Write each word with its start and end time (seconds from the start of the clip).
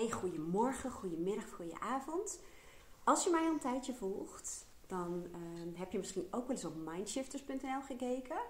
Hey, 0.00 0.10
goedemorgen, 0.10 0.90
goedemiddag, 0.90 1.50
goedenavond. 1.50 2.40
Als 3.04 3.24
je 3.24 3.30
mij 3.30 3.40
al 3.40 3.52
een 3.52 3.58
tijdje 3.58 3.94
volgt, 3.94 4.66
dan 4.86 5.26
ehm, 5.32 5.74
heb 5.74 5.92
je 5.92 5.98
misschien 5.98 6.26
ook 6.30 6.46
wel 6.46 6.56
eens 6.56 6.64
op 6.64 6.76
mindshifters.nl 6.76 7.82
gekeken. 7.86 8.40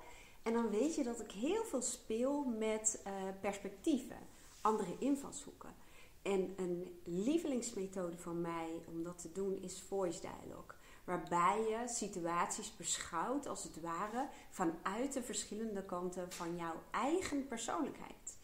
En 0.43 0.53
dan 0.53 0.71
weet 0.71 0.95
je 0.95 1.03
dat 1.03 1.21
ik 1.21 1.31
heel 1.31 1.65
veel 1.65 1.83
speel 1.83 2.45
met 2.45 3.03
uh, 3.07 3.13
perspectieven, 3.41 4.17
andere 4.61 4.97
invalshoeken. 4.99 5.75
En 6.23 6.55
een 6.57 7.01
lievelingsmethode 7.05 8.19
van 8.19 8.41
mij 8.41 8.83
om 8.87 9.03
dat 9.03 9.19
te 9.19 9.33
doen 9.33 9.63
is 9.63 9.83
voice 9.89 10.21
dialogue. 10.21 10.77
Waarbij 11.05 11.61
je 11.69 11.89
situaties 11.89 12.77
beschouwt 12.77 13.47
als 13.47 13.63
het 13.63 13.81
ware 13.81 14.29
vanuit 14.51 15.13
de 15.13 15.23
verschillende 15.23 15.85
kanten 15.85 16.33
van 16.33 16.57
jouw 16.57 16.83
eigen 16.91 17.47
persoonlijkheid. 17.47 18.39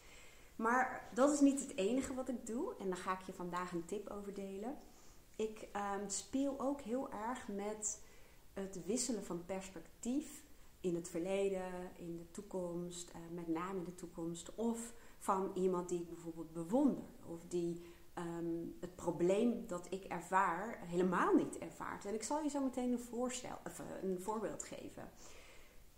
Maar 0.57 1.09
dat 1.13 1.33
is 1.33 1.39
niet 1.39 1.59
het 1.59 1.75
enige 1.75 2.13
wat 2.13 2.29
ik 2.29 2.45
doe. 2.45 2.75
En 2.79 2.87
daar 2.87 2.97
ga 2.97 3.19
ik 3.19 3.25
je 3.25 3.33
vandaag 3.33 3.71
een 3.71 3.85
tip 3.85 4.09
over 4.09 4.33
delen. 4.33 4.77
Ik 5.35 5.67
ehm, 5.71 6.09
speel 6.09 6.59
ook 6.59 6.81
heel 6.81 7.11
erg 7.11 7.47
met 7.47 8.01
het 8.53 8.85
wisselen 8.85 9.23
van 9.23 9.45
perspectief 9.45 10.43
in 10.81 10.95
het 10.95 11.09
verleden, 11.09 11.91
in 11.95 12.17
de 12.17 12.31
toekomst, 12.31 13.09
uh, 13.09 13.15
met 13.31 13.47
name 13.47 13.77
in 13.77 13.83
de 13.83 13.95
toekomst. 13.95 14.55
Of 14.55 14.93
van 15.19 15.51
iemand 15.53 15.89
die 15.89 16.01
ik 16.01 16.09
bijvoorbeeld 16.09 16.53
bewonder. 16.53 17.03
Of 17.25 17.39
die 17.47 17.81
um, 18.17 18.75
het 18.79 18.95
probleem 18.95 19.67
dat 19.67 19.87
ik 19.89 20.03
ervaar 20.03 20.79
helemaal 20.85 21.35
niet 21.35 21.57
ervaart. 21.57 22.05
En 22.05 22.13
ik 22.13 22.23
zal 22.23 22.43
je 22.43 22.49
zo 22.49 22.63
meteen 22.63 22.91
een, 22.91 22.99
voorstel, 22.99 23.57
of, 23.65 23.79
eh, 23.79 23.85
een 24.01 24.21
voorbeeld 24.21 24.63
geven. 24.63 25.09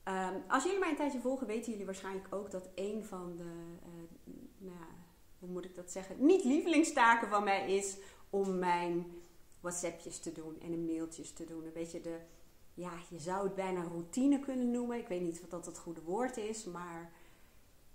Um, 0.09 0.43
als 0.47 0.63
jullie 0.63 0.79
mij 0.79 0.89
een 0.89 0.95
tijdje 0.95 1.19
volgen, 1.19 1.47
weten 1.47 1.71
jullie 1.71 1.85
waarschijnlijk 1.85 2.27
ook 2.29 2.51
dat 2.51 2.69
een 2.75 3.05
van 3.05 3.35
de, 3.35 3.43
uh, 3.43 4.33
nou, 4.57 4.85
hoe 5.39 5.49
moet 5.49 5.65
ik 5.65 5.75
dat 5.75 5.91
zeggen, 5.91 6.25
niet 6.25 6.43
lievelingstaken 6.43 7.27
van 7.27 7.43
mij 7.43 7.75
is 7.75 7.97
om 8.29 8.59
mijn 8.59 9.11
WhatsAppjes 9.59 10.19
te 10.19 10.31
doen 10.31 10.59
en 10.61 10.73
een 10.73 10.85
mailtjes 10.85 11.33
te 11.33 11.45
doen. 11.45 11.65
Een 11.65 11.73
beetje 11.73 12.01
de, 12.01 12.17
ja, 12.73 12.91
je 13.09 13.19
zou 13.19 13.43
het 13.43 13.55
bijna 13.55 13.83
routine 13.83 14.39
kunnen 14.39 14.71
noemen. 14.71 14.97
Ik 14.97 15.07
weet 15.07 15.21
niet 15.21 15.41
wat 15.41 15.49
dat 15.49 15.65
het 15.65 15.77
goede 15.77 16.01
woord 16.01 16.37
is, 16.37 16.65
maar 16.65 17.11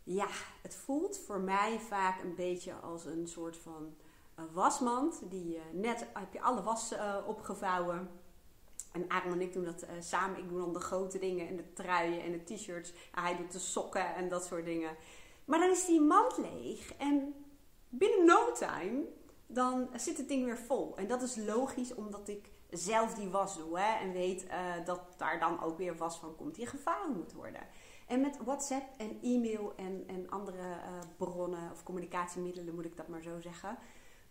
ja, 0.03 0.29
het 0.63 0.75
voelt 0.75 1.19
voor 1.19 1.41
mij 1.41 1.79
vaak 1.79 2.23
een 2.23 2.35
beetje 2.35 2.75
als 2.75 3.05
een 3.05 3.29
soort 3.29 3.57
van 3.57 3.95
uh, 4.39 4.45
wasmand. 4.53 5.23
Die 5.31 5.57
uh, 5.57 5.63
net 5.73 6.07
heb 6.13 6.33
je 6.33 6.41
alle 6.41 6.63
was 6.63 6.95
opgevouwen. 7.27 8.09
En 8.95 9.11
Aaron 9.11 9.33
en 9.33 9.41
ik 9.41 9.53
doen 9.53 9.65
dat 9.65 9.87
samen. 10.01 10.39
Ik 10.39 10.49
doe 10.49 10.59
dan 10.59 10.73
de 10.73 10.81
grote 10.81 11.19
dingen 11.19 11.49
en 11.49 11.57
de 11.57 11.73
truien 11.73 12.23
en 12.23 12.33
de 12.33 12.55
t-shirts. 12.55 12.93
hij 13.13 13.37
doet 13.37 13.53
de 13.53 13.59
sokken 13.59 14.15
en 14.15 14.29
dat 14.29 14.45
soort 14.45 14.65
dingen. 14.65 14.97
Maar 15.45 15.59
dan 15.59 15.71
is 15.71 15.87
die 15.87 16.01
mand 16.01 16.39
leeg. 16.39 16.95
En 16.95 17.35
binnen 17.89 18.27
no 18.27 18.53
time, 18.53 19.05
dan 19.47 19.89
zit 19.97 20.17
het 20.17 20.29
ding 20.29 20.45
weer 20.45 20.59
vol. 20.59 20.97
En 20.97 21.07
dat 21.07 21.23
is 21.23 21.37
logisch, 21.37 21.95
omdat 21.95 22.29
ik 22.29 22.51
zelf 22.71 23.15
die 23.15 23.29
was 23.29 23.57
doe. 23.57 23.79
Hè, 23.79 23.99
en 23.99 24.13
weet 24.13 24.47
dat 24.85 25.01
daar 25.17 25.39
dan 25.39 25.63
ook 25.63 25.79
weer 25.79 25.97
was 25.97 26.19
van 26.19 26.37
komt 26.37 26.55
die 26.55 26.67
gevouwen 26.67 27.17
moet 27.17 27.33
worden. 27.33 27.67
En 28.07 28.21
met 28.21 28.39
WhatsApp 28.45 28.85
en 28.97 29.19
e-mail 29.23 29.73
en, 29.77 30.05
en 30.07 30.31
andere 30.31 30.59
uh, 30.59 30.99
bronnen 31.17 31.71
of 31.73 31.83
communicatiemiddelen, 31.83 32.75
moet 32.75 32.85
ik 32.85 32.97
dat 32.97 33.09
maar 33.09 33.23
zo 33.23 33.41
zeggen, 33.41 33.79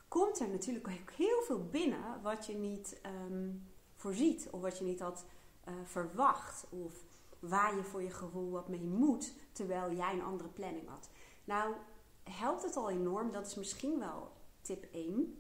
komt 0.08 0.40
er 0.40 0.50
natuurlijk 0.50 0.88
ook 0.88 1.12
heel 1.12 1.42
veel 1.42 1.68
binnen 1.68 2.22
wat 2.22 2.46
je 2.46 2.56
niet 2.56 3.02
um, 3.30 3.73
voorziet 4.04 4.48
of 4.52 4.62
wat 4.62 4.78
je 4.78 4.84
niet 4.84 5.00
had 5.00 5.26
uh, 5.68 5.74
verwacht 5.84 6.66
of 6.70 6.94
waar 7.40 7.76
je 7.76 7.84
voor 7.84 8.04
je 8.04 8.10
gevoel 8.10 8.52
wat 8.52 8.68
mee 8.68 8.84
moet 8.84 9.34
terwijl 9.52 9.92
jij 9.92 10.14
een 10.14 10.24
andere 10.24 10.50
planning 10.50 10.88
had. 10.88 11.10
Nou, 11.44 11.76
helpt 12.24 12.64
het 12.64 12.76
al 12.76 12.90
enorm. 12.90 13.32
Dat 13.32 13.48
is 13.48 13.56
misschien 13.56 14.00
wel 14.00 14.32
tip 14.62 14.88
1. 14.92 15.14
Um, 15.14 15.38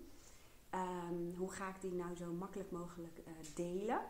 ehm, 0.69 1.37
hoe 1.37 1.51
ga 1.51 1.69
ik 1.69 1.81
die 1.81 1.93
nou 1.93 2.15
zo 2.15 2.31
makkelijk 2.31 2.71
mogelijk 2.71 3.17
uh, 3.17 3.33
delen? 3.55 4.01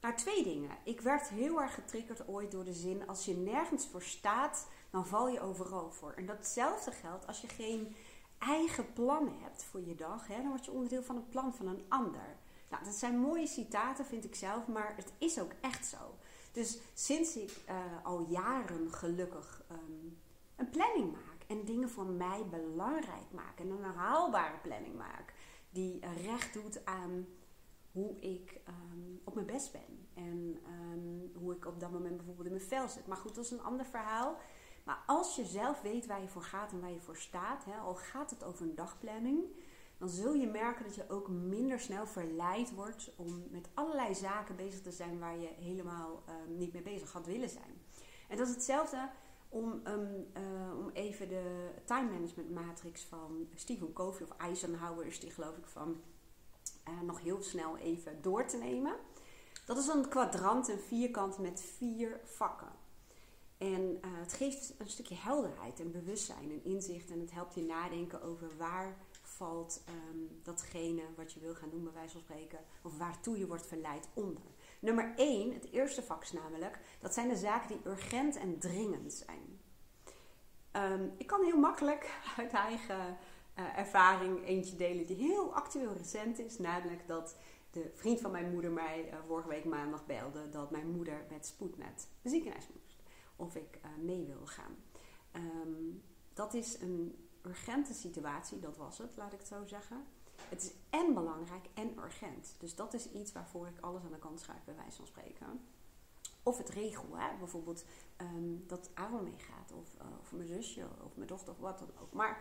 Nou, 0.00 0.14
twee 0.16 0.44
dingen. 0.44 0.70
Ik 0.84 1.00
werd 1.00 1.28
heel 1.28 1.60
erg 1.60 1.74
getriggerd 1.74 2.28
ooit 2.28 2.50
door 2.50 2.64
de 2.64 2.74
zin: 2.74 3.06
als 3.06 3.24
je 3.24 3.36
nergens 3.36 3.86
voor 3.86 4.02
staat, 4.02 4.68
dan 4.90 5.06
val 5.06 5.28
je 5.28 5.40
overal 5.40 5.90
voor. 5.90 6.12
En 6.12 6.26
datzelfde 6.26 6.90
geldt 6.90 7.26
als 7.26 7.40
je 7.40 7.48
geen 7.48 7.96
eigen 8.38 8.92
plannen 8.92 9.38
hebt 9.40 9.64
voor 9.64 9.80
je 9.80 9.94
dag, 9.94 10.26
hè, 10.26 10.36
dan 10.36 10.48
word 10.48 10.64
je 10.64 10.70
onderdeel 10.70 11.02
van 11.02 11.16
een 11.16 11.28
plan 11.28 11.54
van 11.54 11.66
een 11.66 11.84
ander. 11.88 12.36
Nou, 12.68 12.84
dat 12.84 12.94
zijn 12.94 13.18
mooie 13.18 13.46
citaten, 13.46 14.04
vind 14.04 14.24
ik 14.24 14.34
zelf, 14.34 14.66
maar 14.66 14.96
het 14.96 15.12
is 15.18 15.40
ook 15.40 15.52
echt 15.60 15.86
zo. 15.86 16.14
Dus 16.52 16.78
sinds 16.94 17.36
ik 17.36 17.60
uh, 17.68 17.76
al 18.02 18.26
jaren 18.28 18.92
gelukkig 18.92 19.64
um, 19.70 20.18
een 20.56 20.70
planning 20.70 21.12
maak 21.12 21.44
en 21.46 21.64
dingen 21.64 21.90
voor 21.90 22.06
mij 22.06 22.46
belangrijk 22.50 23.32
maak 23.32 23.58
en 23.58 23.70
een 23.70 23.82
haalbare 23.82 24.58
planning 24.62 24.96
maak, 24.96 25.34
die 25.70 26.00
recht 26.22 26.52
doet 26.52 26.84
aan 26.84 27.26
hoe 27.92 28.20
ik 28.20 28.60
um, 28.68 29.20
op 29.24 29.34
mijn 29.34 29.46
best 29.46 29.72
ben. 29.72 30.08
En 30.14 30.60
um, 30.92 31.30
hoe 31.34 31.54
ik 31.54 31.66
op 31.66 31.80
dat 31.80 31.90
moment 31.90 32.16
bijvoorbeeld 32.16 32.46
in 32.46 32.54
mijn 32.54 32.66
vel 32.68 32.88
zit. 32.88 33.06
Maar 33.06 33.16
goed, 33.16 33.34
dat 33.34 33.44
is 33.44 33.50
een 33.50 33.62
ander 33.62 33.86
verhaal. 33.86 34.36
Maar 34.84 35.02
als 35.06 35.36
je 35.36 35.44
zelf 35.44 35.80
weet 35.80 36.06
waar 36.06 36.20
je 36.20 36.28
voor 36.28 36.42
gaat 36.42 36.72
en 36.72 36.80
waar 36.80 36.92
je 36.92 37.00
voor 37.00 37.16
staat, 37.16 37.64
hè, 37.64 37.76
al 37.76 37.94
gaat 37.94 38.30
het 38.30 38.44
over 38.44 38.62
een 38.62 38.74
dagplanning, 38.74 39.44
dan 39.98 40.08
zul 40.08 40.34
je 40.34 40.46
merken 40.46 40.84
dat 40.84 40.94
je 40.94 41.08
ook 41.08 41.28
minder 41.28 41.80
snel 41.80 42.06
verleid 42.06 42.74
wordt 42.74 43.10
om 43.16 43.46
met 43.50 43.68
allerlei 43.74 44.14
zaken 44.14 44.56
bezig 44.56 44.80
te 44.80 44.90
zijn 44.90 45.18
waar 45.18 45.38
je 45.38 45.48
helemaal 45.58 46.22
um, 46.28 46.56
niet 46.56 46.72
mee 46.72 46.82
bezig 46.82 47.12
had 47.12 47.26
willen 47.26 47.48
zijn. 47.48 47.82
En 48.28 48.36
dat 48.36 48.48
is 48.48 48.54
hetzelfde 48.54 49.10
om, 49.48 49.80
um, 49.86 50.26
uh, 50.36 50.78
om 50.78 50.90
even 50.90 51.28
de 51.28 51.70
time 51.84 52.10
management 52.10 52.50
matrix 52.50 53.04
van 53.04 53.48
Stephen 53.54 53.92
Covey 53.92 54.26
of 54.26 54.36
Eisenhower 54.36 55.06
is 55.06 55.20
die 55.20 55.30
geloof 55.30 55.56
ik 55.56 55.66
van 55.66 56.00
uh, 56.88 57.00
nog 57.00 57.20
heel 57.20 57.42
snel 57.42 57.76
even 57.76 58.22
door 58.22 58.46
te 58.46 58.56
nemen. 58.56 58.96
Dat 59.66 59.76
is 59.76 59.86
een 59.86 60.08
kwadrant, 60.08 60.68
een 60.68 60.78
vierkant 60.78 61.38
met 61.38 61.60
vier 61.76 62.20
vakken. 62.24 62.72
En 63.58 63.80
uh, 63.80 63.98
het 64.02 64.32
geeft 64.32 64.74
een 64.78 64.90
stukje 64.90 65.14
helderheid 65.14 65.80
en 65.80 65.90
bewustzijn 65.90 66.50
en 66.50 66.64
inzicht. 66.64 67.10
En 67.10 67.20
het 67.20 67.32
helpt 67.32 67.54
je 67.54 67.62
nadenken 67.62 68.22
over 68.22 68.56
waar 68.56 68.96
valt 69.36 69.84
um, 69.88 70.40
datgene 70.42 71.02
wat 71.16 71.32
je 71.32 71.40
wil 71.40 71.54
gaan 71.54 71.70
doen, 71.70 71.84
bij 71.84 71.92
wijze 71.92 72.12
van 72.12 72.20
spreken. 72.20 72.58
Of 72.82 72.98
waartoe 72.98 73.38
je 73.38 73.46
wordt 73.46 73.66
verleid 73.66 74.08
onder. 74.14 74.42
Nummer 74.80 75.12
1, 75.16 75.52
het 75.52 75.70
eerste 75.70 76.02
vak 76.02 76.32
namelijk, 76.32 76.78
dat 77.00 77.14
zijn 77.14 77.28
de 77.28 77.36
zaken 77.36 77.68
die 77.68 77.92
urgent 77.92 78.36
en 78.36 78.58
dringend 78.58 79.12
zijn. 79.12 79.60
Um, 80.72 81.12
ik 81.16 81.26
kan 81.26 81.44
heel 81.44 81.58
makkelijk 81.58 82.20
uit 82.38 82.52
eigen 82.52 83.16
uh, 83.58 83.78
ervaring 83.78 84.46
eentje 84.46 84.76
delen 84.76 85.06
die 85.06 85.16
heel 85.16 85.54
actueel 85.54 85.92
recent 85.92 86.38
is. 86.38 86.58
Namelijk 86.58 87.06
dat 87.06 87.36
de 87.70 87.90
vriend 87.94 88.20
van 88.20 88.30
mijn 88.30 88.52
moeder 88.52 88.70
mij 88.70 89.10
uh, 89.10 89.18
vorige 89.26 89.48
week 89.48 89.64
maandag 89.64 90.06
belde 90.06 90.48
dat 90.48 90.70
mijn 90.70 90.90
moeder 90.90 91.26
met 91.30 91.46
spoed 91.46 91.78
naar 91.78 91.92
het 91.94 92.08
ziekenhuis 92.22 92.68
moest. 92.68 93.02
Of 93.36 93.54
ik 93.54 93.78
uh, 93.84 94.04
mee 94.04 94.24
wil 94.26 94.46
gaan. 94.46 94.76
Um, 95.32 96.02
dat 96.34 96.54
is 96.54 96.80
een 96.80 97.23
urgente 97.46 97.94
situatie, 97.94 98.58
dat 98.58 98.76
was 98.76 98.98
het, 98.98 99.16
laat 99.16 99.32
ik 99.32 99.38
het 99.38 99.48
zo 99.48 99.66
zeggen. 99.66 100.04
Het 100.48 100.62
is 100.62 100.72
en 100.90 101.14
belangrijk 101.14 101.66
en 101.74 101.98
urgent. 101.98 102.54
Dus 102.58 102.74
dat 102.74 102.94
is 102.94 103.10
iets 103.10 103.32
waarvoor 103.32 103.66
ik 103.66 103.80
alles 103.80 104.04
aan 104.04 104.12
de 104.12 104.18
kant 104.18 104.40
schuif, 104.40 104.64
bij 104.64 104.76
wijze 104.76 104.96
van 104.96 105.06
spreken. 105.06 105.60
Of 106.42 106.58
het 106.58 106.68
regel, 106.68 107.06
hè? 107.12 107.36
bijvoorbeeld 107.38 107.84
um, 108.20 108.64
dat 108.66 108.90
Aaron 108.94 109.24
meegaat, 109.24 109.72
of, 109.72 109.94
uh, 109.94 110.06
of 110.20 110.32
mijn 110.32 110.48
zusje, 110.48 110.86
of 111.04 111.16
mijn 111.16 111.28
dochter, 111.28 111.52
of 111.52 111.58
wat 111.58 111.78
dan 111.78 111.90
ook. 112.00 112.12
Maar 112.12 112.38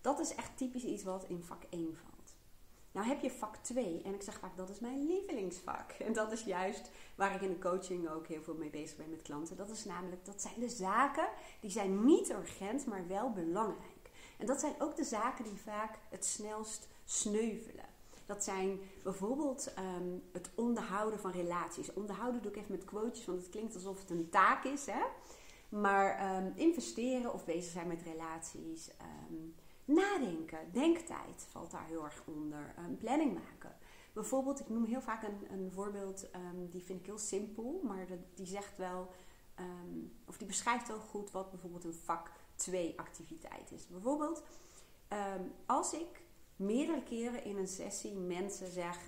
dat 0.00 0.20
is 0.20 0.34
echt 0.34 0.56
typisch 0.56 0.84
iets 0.84 1.02
wat 1.02 1.24
in 1.24 1.42
vak 1.42 1.62
1 1.70 1.96
valt. 1.96 2.12
Nou 2.92 3.06
heb 3.06 3.20
je 3.20 3.30
vak 3.30 3.56
2 3.56 4.02
en 4.02 4.14
ik 4.14 4.22
zeg 4.22 4.38
vaak 4.38 4.56
dat 4.56 4.68
is 4.68 4.80
mijn 4.80 5.06
lievelingsvak. 5.06 5.90
En 6.06 6.12
dat 6.12 6.32
is 6.32 6.42
juist 6.42 6.90
waar 7.14 7.34
ik 7.34 7.40
in 7.40 7.48
de 7.48 7.58
coaching 7.58 8.08
ook 8.08 8.26
heel 8.26 8.42
veel 8.42 8.54
mee 8.54 8.70
bezig 8.70 8.96
ben 8.96 9.10
met 9.10 9.22
klanten. 9.22 9.56
Dat 9.56 9.70
is 9.70 9.84
namelijk, 9.84 10.24
dat 10.24 10.42
zijn 10.42 10.60
de 10.60 10.68
zaken 10.68 11.28
die 11.60 11.70
zijn 11.70 12.04
niet 12.04 12.30
urgent, 12.30 12.86
maar 12.86 13.06
wel 13.06 13.32
belangrijk. 13.32 13.91
En 14.42 14.48
dat 14.48 14.60
zijn 14.60 14.74
ook 14.78 14.96
de 14.96 15.04
zaken 15.04 15.44
die 15.44 15.56
vaak 15.56 15.98
het 16.08 16.24
snelst 16.24 16.88
sneuvelen. 17.04 17.84
Dat 18.26 18.44
zijn 18.44 18.80
bijvoorbeeld 19.02 19.72
um, 19.78 20.22
het 20.32 20.50
onderhouden 20.54 21.20
van 21.20 21.30
relaties. 21.30 21.92
Onderhouden 21.92 22.42
doe 22.42 22.50
ik 22.50 22.56
even 22.56 22.70
met 22.70 22.84
quotes, 22.84 23.24
want 23.24 23.40
het 23.40 23.50
klinkt 23.50 23.74
alsof 23.74 24.00
het 24.00 24.10
een 24.10 24.28
taak 24.30 24.64
is. 24.64 24.86
Hè? 24.86 25.02
Maar 25.68 26.36
um, 26.36 26.52
investeren 26.56 27.32
of 27.32 27.44
bezig 27.44 27.72
zijn 27.72 27.86
met 27.86 28.02
relaties. 28.02 28.90
Um, 29.30 29.54
Nadenken, 29.84 30.72
denktijd 30.72 31.46
valt 31.50 31.70
daar 31.70 31.86
heel 31.86 32.04
erg 32.04 32.22
onder. 32.26 32.74
Planning 32.98 33.34
maken. 33.34 33.76
Bijvoorbeeld, 34.12 34.60
ik 34.60 34.68
noem 34.68 34.84
heel 34.84 35.00
vaak 35.00 35.22
een, 35.22 35.46
een 35.50 35.70
voorbeeld, 35.72 36.26
die 36.70 36.82
vind 36.82 37.00
ik 37.00 37.06
heel 37.06 37.18
simpel, 37.18 37.80
maar 37.82 38.06
die 38.34 38.46
zegt 38.46 38.76
wel, 38.76 39.10
of 40.26 40.36
die 40.36 40.46
beschrijft 40.46 40.88
wel 40.88 41.00
goed 41.00 41.30
wat 41.30 41.50
bijvoorbeeld 41.50 41.84
een 41.84 41.94
vak 41.94 42.30
2 42.62 42.92
activiteit 42.96 43.72
is. 43.72 43.86
Bijvoorbeeld, 43.86 44.42
als 45.66 45.92
ik 45.92 46.22
meerdere 46.56 47.02
keren 47.02 47.44
in 47.44 47.56
een 47.56 47.68
sessie 47.68 48.12
mensen 48.12 48.70
zeg, 48.70 48.98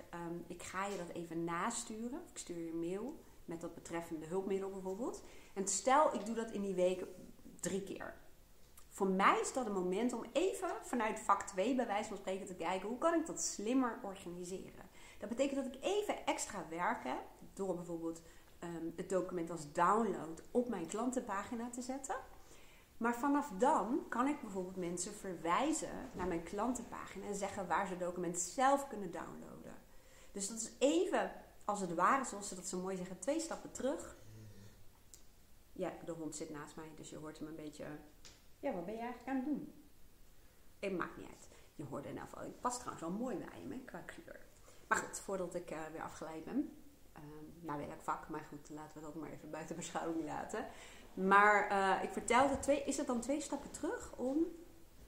ik 0.47 0.63
ga 0.63 0.85
je 0.85 0.97
dat 0.97 1.15
even 1.15 1.43
nasturen, 1.43 2.21
ik 2.31 2.37
stuur 2.37 2.57
je 2.57 2.71
een 2.71 2.79
mail 2.79 3.19
met 3.45 3.61
dat 3.61 3.75
betreffende 3.75 4.25
hulpmiddel 4.25 4.69
bijvoorbeeld. 4.69 5.23
En 5.53 5.67
stel, 5.67 6.13
ik 6.13 6.25
doe 6.25 6.35
dat 6.35 6.51
in 6.51 6.61
die 6.61 6.75
week 6.75 7.05
drie 7.59 7.83
keer 7.83 8.15
voor 8.95 9.07
mij 9.07 9.39
is 9.41 9.53
dat 9.53 9.65
een 9.65 9.73
moment 9.73 10.13
om 10.13 10.23
even 10.31 10.69
vanuit 10.81 11.19
vak 11.19 11.41
2 11.41 11.75
bij 11.75 11.87
wijze 11.87 12.07
van 12.07 12.17
spreken 12.17 12.45
te 12.45 12.55
kijken 12.55 12.89
hoe 12.89 12.97
kan 12.97 13.13
ik 13.13 13.25
dat 13.25 13.41
slimmer 13.41 13.99
organiseren. 14.03 14.89
Dat 15.19 15.29
betekent 15.29 15.63
dat 15.63 15.73
ik 15.73 15.83
even 15.83 16.25
extra 16.25 16.65
werk 16.69 17.03
heb 17.03 17.21
door 17.53 17.75
bijvoorbeeld 17.75 18.21
um, 18.63 18.93
het 18.95 19.09
document 19.09 19.51
als 19.51 19.71
download 19.71 20.41
op 20.51 20.69
mijn 20.69 20.87
klantenpagina 20.87 21.69
te 21.69 21.81
zetten. 21.81 22.15
Maar 22.97 23.15
vanaf 23.15 23.51
dan 23.57 24.05
kan 24.09 24.27
ik 24.27 24.41
bijvoorbeeld 24.41 24.75
mensen 24.75 25.13
verwijzen 25.13 26.09
naar 26.13 26.27
mijn 26.27 26.43
klantenpagina 26.43 27.25
en 27.25 27.35
zeggen 27.35 27.67
waar 27.67 27.85
ze 27.85 27.93
het 27.93 28.01
document 28.01 28.39
zelf 28.39 28.87
kunnen 28.87 29.11
downloaden. 29.11 29.75
Dus 30.31 30.47
dat 30.47 30.57
is 30.57 30.71
even, 30.79 31.31
als 31.65 31.81
het 31.81 31.93
ware, 31.93 32.25
zoals 32.25 32.47
ze 32.47 32.55
dat 32.55 32.67
zo 32.67 32.79
mooi 32.79 32.97
zeggen, 32.97 33.19
twee 33.19 33.39
stappen 33.39 33.71
terug. 33.71 34.15
Ja, 35.71 35.93
de 36.05 36.11
hond 36.11 36.35
zit 36.35 36.49
naast 36.49 36.75
mij, 36.75 36.91
dus 36.95 37.09
je 37.09 37.17
hoort 37.17 37.39
hem 37.39 37.47
een 37.47 37.55
beetje. 37.55 37.85
Ja, 38.59 38.73
wat 38.73 38.85
ben 38.85 38.93
je 38.93 38.99
eigenlijk 38.99 39.29
aan 39.29 39.35
het 39.35 39.45
doen? 39.45 39.73
Het 40.79 40.97
maakt 40.97 41.17
niet 41.17 41.27
uit. 41.27 41.47
Je 41.75 41.83
hoorde 41.83 42.07
in 42.07 42.13
ieder 42.13 42.29
geval. 42.29 42.45
Ik 42.45 42.59
pas 42.59 42.79
trouwens 42.79 43.01
wel 43.01 43.11
mooi 43.11 43.37
bij 43.37 43.61
hem, 43.67 43.85
qua 43.85 43.99
kleur. 43.99 44.45
Maar 44.87 44.97
goed, 44.97 45.19
voordat 45.19 45.55
ik 45.55 45.71
uh, 45.71 45.77
weer 45.91 46.01
afgeleid 46.01 46.43
ben. 46.43 46.77
Uh, 47.17 47.21
nou, 47.59 47.87
welk 47.87 48.01
vak, 48.01 48.29
maar 48.29 48.45
goed, 48.49 48.69
laten 48.69 48.97
we 48.97 49.05
dat 49.05 49.15
maar 49.15 49.29
even 49.29 49.49
buiten 49.49 49.75
beschouwing 49.75 50.25
laten. 50.25 50.67
Maar 51.15 51.71
uh, 51.71 52.03
ik 52.03 52.11
vertelde, 52.11 52.59
twee, 52.59 52.83
is 52.83 52.97
het 52.97 53.07
dan 53.07 53.21
twee 53.21 53.41
stappen 53.41 53.71
terug 53.71 54.13
om 54.17 54.37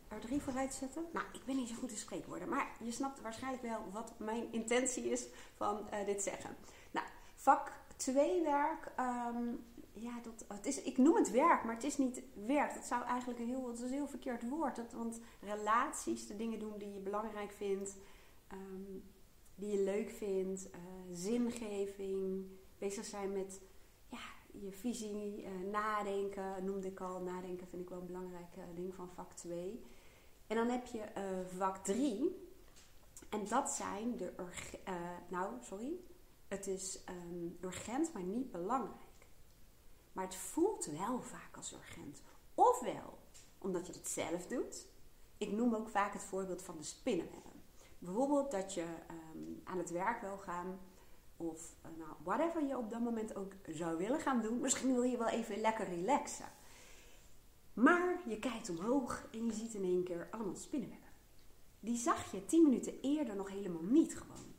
er 0.08 0.20
drie 0.20 0.42
vooruit 0.42 0.72
te 0.72 0.78
zetten? 0.78 1.06
Nou, 1.14 1.26
ik 1.34 1.46
ben 1.46 1.56
niet 1.56 1.70
zo 1.70 1.76
goed 1.76 1.92
in 1.92 1.98
spreekwoorden, 1.98 2.50
maar 2.50 2.68
je 2.84 2.92
snapt 2.92 3.22
waarschijnlijk 3.22 3.64
wel 3.64 3.86
wat 3.92 4.14
mijn 4.18 4.52
intentie 4.52 5.10
is 5.10 5.26
van 5.56 5.88
uh, 5.94 6.06
dit 6.06 6.24
zeggen. 6.24 6.56
Nou, 6.92 7.08
vak 7.36 7.72
2 7.96 8.44
werk, 8.44 8.92
um, 9.00 9.66
ja, 9.92 10.20
dat, 10.24 10.46
het 10.48 10.66
is, 10.66 10.82
ik 10.82 10.98
noem 10.98 11.16
het 11.16 11.32
werk, 11.32 11.64
maar 11.64 11.76
het 11.76 11.84
is 11.84 11.98
niet 11.98 12.22
werk. 12.46 12.74
Dat 12.74 12.86
zou 12.86 13.04
eigenlijk 13.04 13.40
een 13.40 13.48
heel, 13.48 13.68
het 13.68 13.78
is 13.78 13.84
een 13.84 13.92
heel 13.92 14.08
verkeerd 14.08 14.50
woord. 14.50 14.76
Dat, 14.76 14.94
want 14.94 15.20
relaties, 15.42 16.28
de 16.28 16.36
dingen 16.36 16.60
doen 16.60 16.78
die 16.78 16.94
je 16.94 17.00
belangrijk 17.00 17.52
vindt, 17.52 17.96
um, 18.54 19.04
die 19.56 19.78
je 19.78 19.84
leuk 19.84 20.10
vindt, 20.10 20.66
uh, 20.66 20.80
zingeving, 21.12 22.46
bezig 22.78 23.06
zijn 23.06 23.32
met 23.32 23.62
je 24.52 24.72
visie, 24.72 25.44
uh, 25.44 25.72
nadenken, 25.72 26.66
noemde 26.66 26.88
ik 26.88 27.00
al. 27.00 27.22
Nadenken 27.22 27.68
vind 27.68 27.82
ik 27.82 27.90
wel 27.90 28.00
een 28.00 28.06
belangrijk 28.06 28.56
uh, 28.58 28.64
ding 28.76 28.96
van 28.96 29.10
vak 29.10 29.34
2. 29.34 29.82
En 30.48 30.56
dan 30.56 30.70
heb 30.70 30.86
je 30.86 31.04
uh, 31.18 31.58
vak 31.58 31.78
3. 31.78 32.46
En 33.30 33.48
dat 33.48 33.70
zijn 33.70 34.18
de 34.18 34.34
nou, 35.28 35.54
sorry. 35.62 36.00
Het 36.48 36.68
is 36.68 37.00
um, 37.10 37.58
urgent, 37.62 38.14
maar 38.14 38.24
niet 38.24 38.52
belangrijk. 38.52 39.28
Maar 40.12 40.26
het 40.26 40.36
voelt 40.36 40.86
wel 40.86 41.22
vaak 41.22 41.58
als 41.58 41.74
urgent. 41.74 42.22
Ofwel 42.56 43.18
omdat 43.58 43.88
je 43.88 43.94
het 43.94 44.08
zelf 44.08 44.48
doet. 44.48 44.86
Ik 45.38 45.52
noem 45.52 45.76
ook 45.76 45.90
vaak 45.90 46.14
het 46.14 46.24
voorbeeld 46.24 46.62
van 46.62 46.78
de 46.78 46.84
spinnenwebben. 46.84 47.62
Bijvoorbeeld 48.00 48.52
dat 48.52 48.74
je 48.74 48.86
um, 49.36 49.62
aan 49.64 49.78
het 49.78 49.90
werk 49.90 50.22
wil 50.22 50.38
gaan 50.38 50.80
of 51.38 51.76
uh, 51.86 51.92
nou, 51.98 52.12
whatever 52.24 52.66
je 52.66 52.78
op 52.78 52.90
dat 52.90 53.00
moment 53.00 53.36
ook 53.36 53.54
zou 53.68 53.98
willen 53.98 54.20
gaan 54.20 54.42
doen. 54.42 54.60
Misschien 54.60 54.94
wil 54.94 55.04
je 55.04 55.18
wel 55.18 55.28
even 55.28 55.62
lekker 55.62 55.88
relaxen. 55.88 56.52
Maar 57.74 58.22
je 58.28 58.40
kijkt 58.40 58.70
omhoog 58.70 59.28
en 59.32 59.46
je 59.46 59.54
ziet 59.54 59.74
in 59.74 59.84
één 59.84 60.04
keer 60.04 60.28
allemaal 60.32 60.56
spinnenwebben. 60.56 61.10
Die 61.80 61.98
zag 61.98 62.32
je 62.32 62.46
tien 62.46 62.64
minuten 62.64 63.02
eerder 63.02 63.36
nog 63.36 63.50
helemaal 63.50 63.84
niet 63.84 64.18
gewoon. 64.18 64.56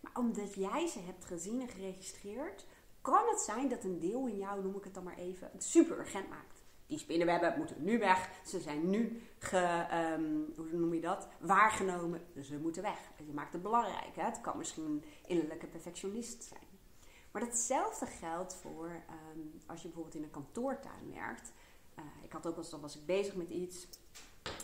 Maar 0.00 0.12
omdat 0.14 0.54
jij 0.54 0.86
ze 0.86 0.98
hebt 0.98 1.24
gezien 1.24 1.60
en 1.60 1.68
geregistreerd, 1.68 2.66
kan 3.00 3.28
het 3.28 3.40
zijn 3.40 3.68
dat 3.68 3.84
een 3.84 4.00
deel 4.00 4.26
in 4.26 4.36
jou, 4.36 4.62
noem 4.62 4.76
ik 4.76 4.84
het 4.84 4.94
dan 4.94 5.04
maar 5.04 5.18
even, 5.18 5.50
het 5.52 5.64
super 5.64 5.98
urgent 5.98 6.28
maakt 6.28 6.55
die 6.86 6.98
spinnenwebben 6.98 7.54
moeten 7.58 7.84
nu 7.84 7.98
weg. 7.98 8.30
Ze 8.44 8.60
zijn 8.60 8.90
nu, 8.90 9.22
ge, 9.38 9.86
um, 10.18 10.52
hoe 10.56 10.78
noem 10.78 10.94
je 10.94 11.00
dat, 11.00 11.28
waargenomen. 11.40 12.26
Dus 12.32 12.46
ze 12.46 12.58
moeten 12.58 12.82
weg. 12.82 12.98
Je 13.26 13.32
maakt 13.32 13.52
het 13.52 13.62
belangrijk. 13.62 14.16
Hè? 14.16 14.22
Het 14.22 14.40
kan 14.40 14.58
misschien 14.58 14.84
een 14.84 15.04
innerlijke 15.26 15.66
perfectionist 15.66 16.42
zijn. 16.42 16.74
Maar 17.30 17.44
datzelfde 17.44 18.06
geldt 18.06 18.54
voor 18.54 18.90
um, 19.34 19.60
als 19.66 19.82
je 19.82 19.86
bijvoorbeeld 19.88 20.16
in 20.16 20.22
een 20.22 20.30
kantoortuin 20.30 21.12
werkt. 21.14 21.52
Uh, 21.98 22.04
ik 22.22 22.32
had 22.32 22.46
ook 22.46 22.70
dan 22.70 22.80
was 22.80 22.96
ik 22.96 23.06
bezig 23.06 23.34
met 23.34 23.50
iets. 23.50 23.86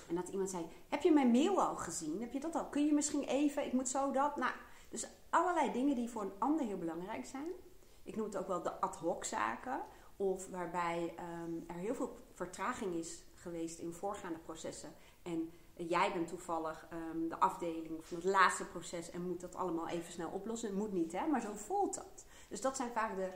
En 0.09 0.15
dat 0.15 0.29
iemand 0.29 0.51
zei, 0.51 0.67
heb 0.89 1.03
je 1.03 1.13
mijn 1.13 1.31
mail 1.31 1.63
al 1.63 1.77
gezien? 1.77 2.21
Heb 2.21 2.33
je 2.33 2.41
dat 2.41 2.55
al? 2.55 2.67
Kun 2.67 2.87
je 2.87 2.93
misschien 2.93 3.23
even, 3.23 3.67
ik 3.67 3.73
moet 3.73 3.89
zo 3.89 4.11
dat. 4.11 4.37
Nou, 4.37 4.53
dus 4.89 5.07
allerlei 5.31 5.73
dingen 5.73 5.97
die 5.97 6.09
voor 6.09 6.23
een 6.23 6.39
ander 6.39 6.67
heel 6.67 6.79
belangrijk 6.79 7.27
zijn. 7.27 7.49
Ik 8.03 8.17
noem 8.17 8.25
het 8.25 8.37
ook 8.37 8.49
wel 8.49 8.63
de 8.63 8.81
ad 8.81 8.97
hoc 8.97 9.25
zaken 9.25 9.81
of 10.31 10.49
waarbij 10.49 11.15
um, 11.45 11.65
er 11.67 11.75
heel 11.75 11.95
veel 11.95 12.17
vertraging 12.35 12.95
is 12.95 13.23
geweest 13.35 13.79
in 13.79 13.93
voorgaande 13.93 14.39
processen. 14.39 14.93
En 15.23 15.51
jij 15.75 16.13
bent 16.13 16.29
toevallig 16.29 16.89
um, 16.93 17.29
de 17.29 17.39
afdeling 17.39 18.05
van 18.07 18.17
het 18.17 18.27
laatste 18.27 18.65
proces 18.65 19.11
en 19.11 19.23
moet 19.23 19.41
dat 19.41 19.55
allemaal 19.55 19.89
even 19.89 20.13
snel 20.13 20.31
oplossen. 20.31 20.69
Het 20.69 20.79
moet 20.79 20.93
niet, 20.93 21.13
hè? 21.13 21.27
maar 21.27 21.41
zo 21.41 21.53
voelt 21.55 21.95
dat. 21.95 22.27
Dus 22.49 22.61
dat 22.61 22.77
zijn 22.77 22.91
vaak 22.91 23.17
de 23.17 23.33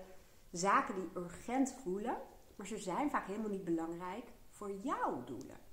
zaken 0.50 0.94
die 0.94 1.10
urgent 1.22 1.74
voelen, 1.82 2.16
maar 2.56 2.66
ze 2.66 2.78
zijn 2.78 3.10
vaak 3.10 3.26
helemaal 3.26 3.50
niet 3.50 3.64
belangrijk 3.64 4.24
voor 4.50 4.72
jouw 4.82 5.24
doelen. 5.24 5.64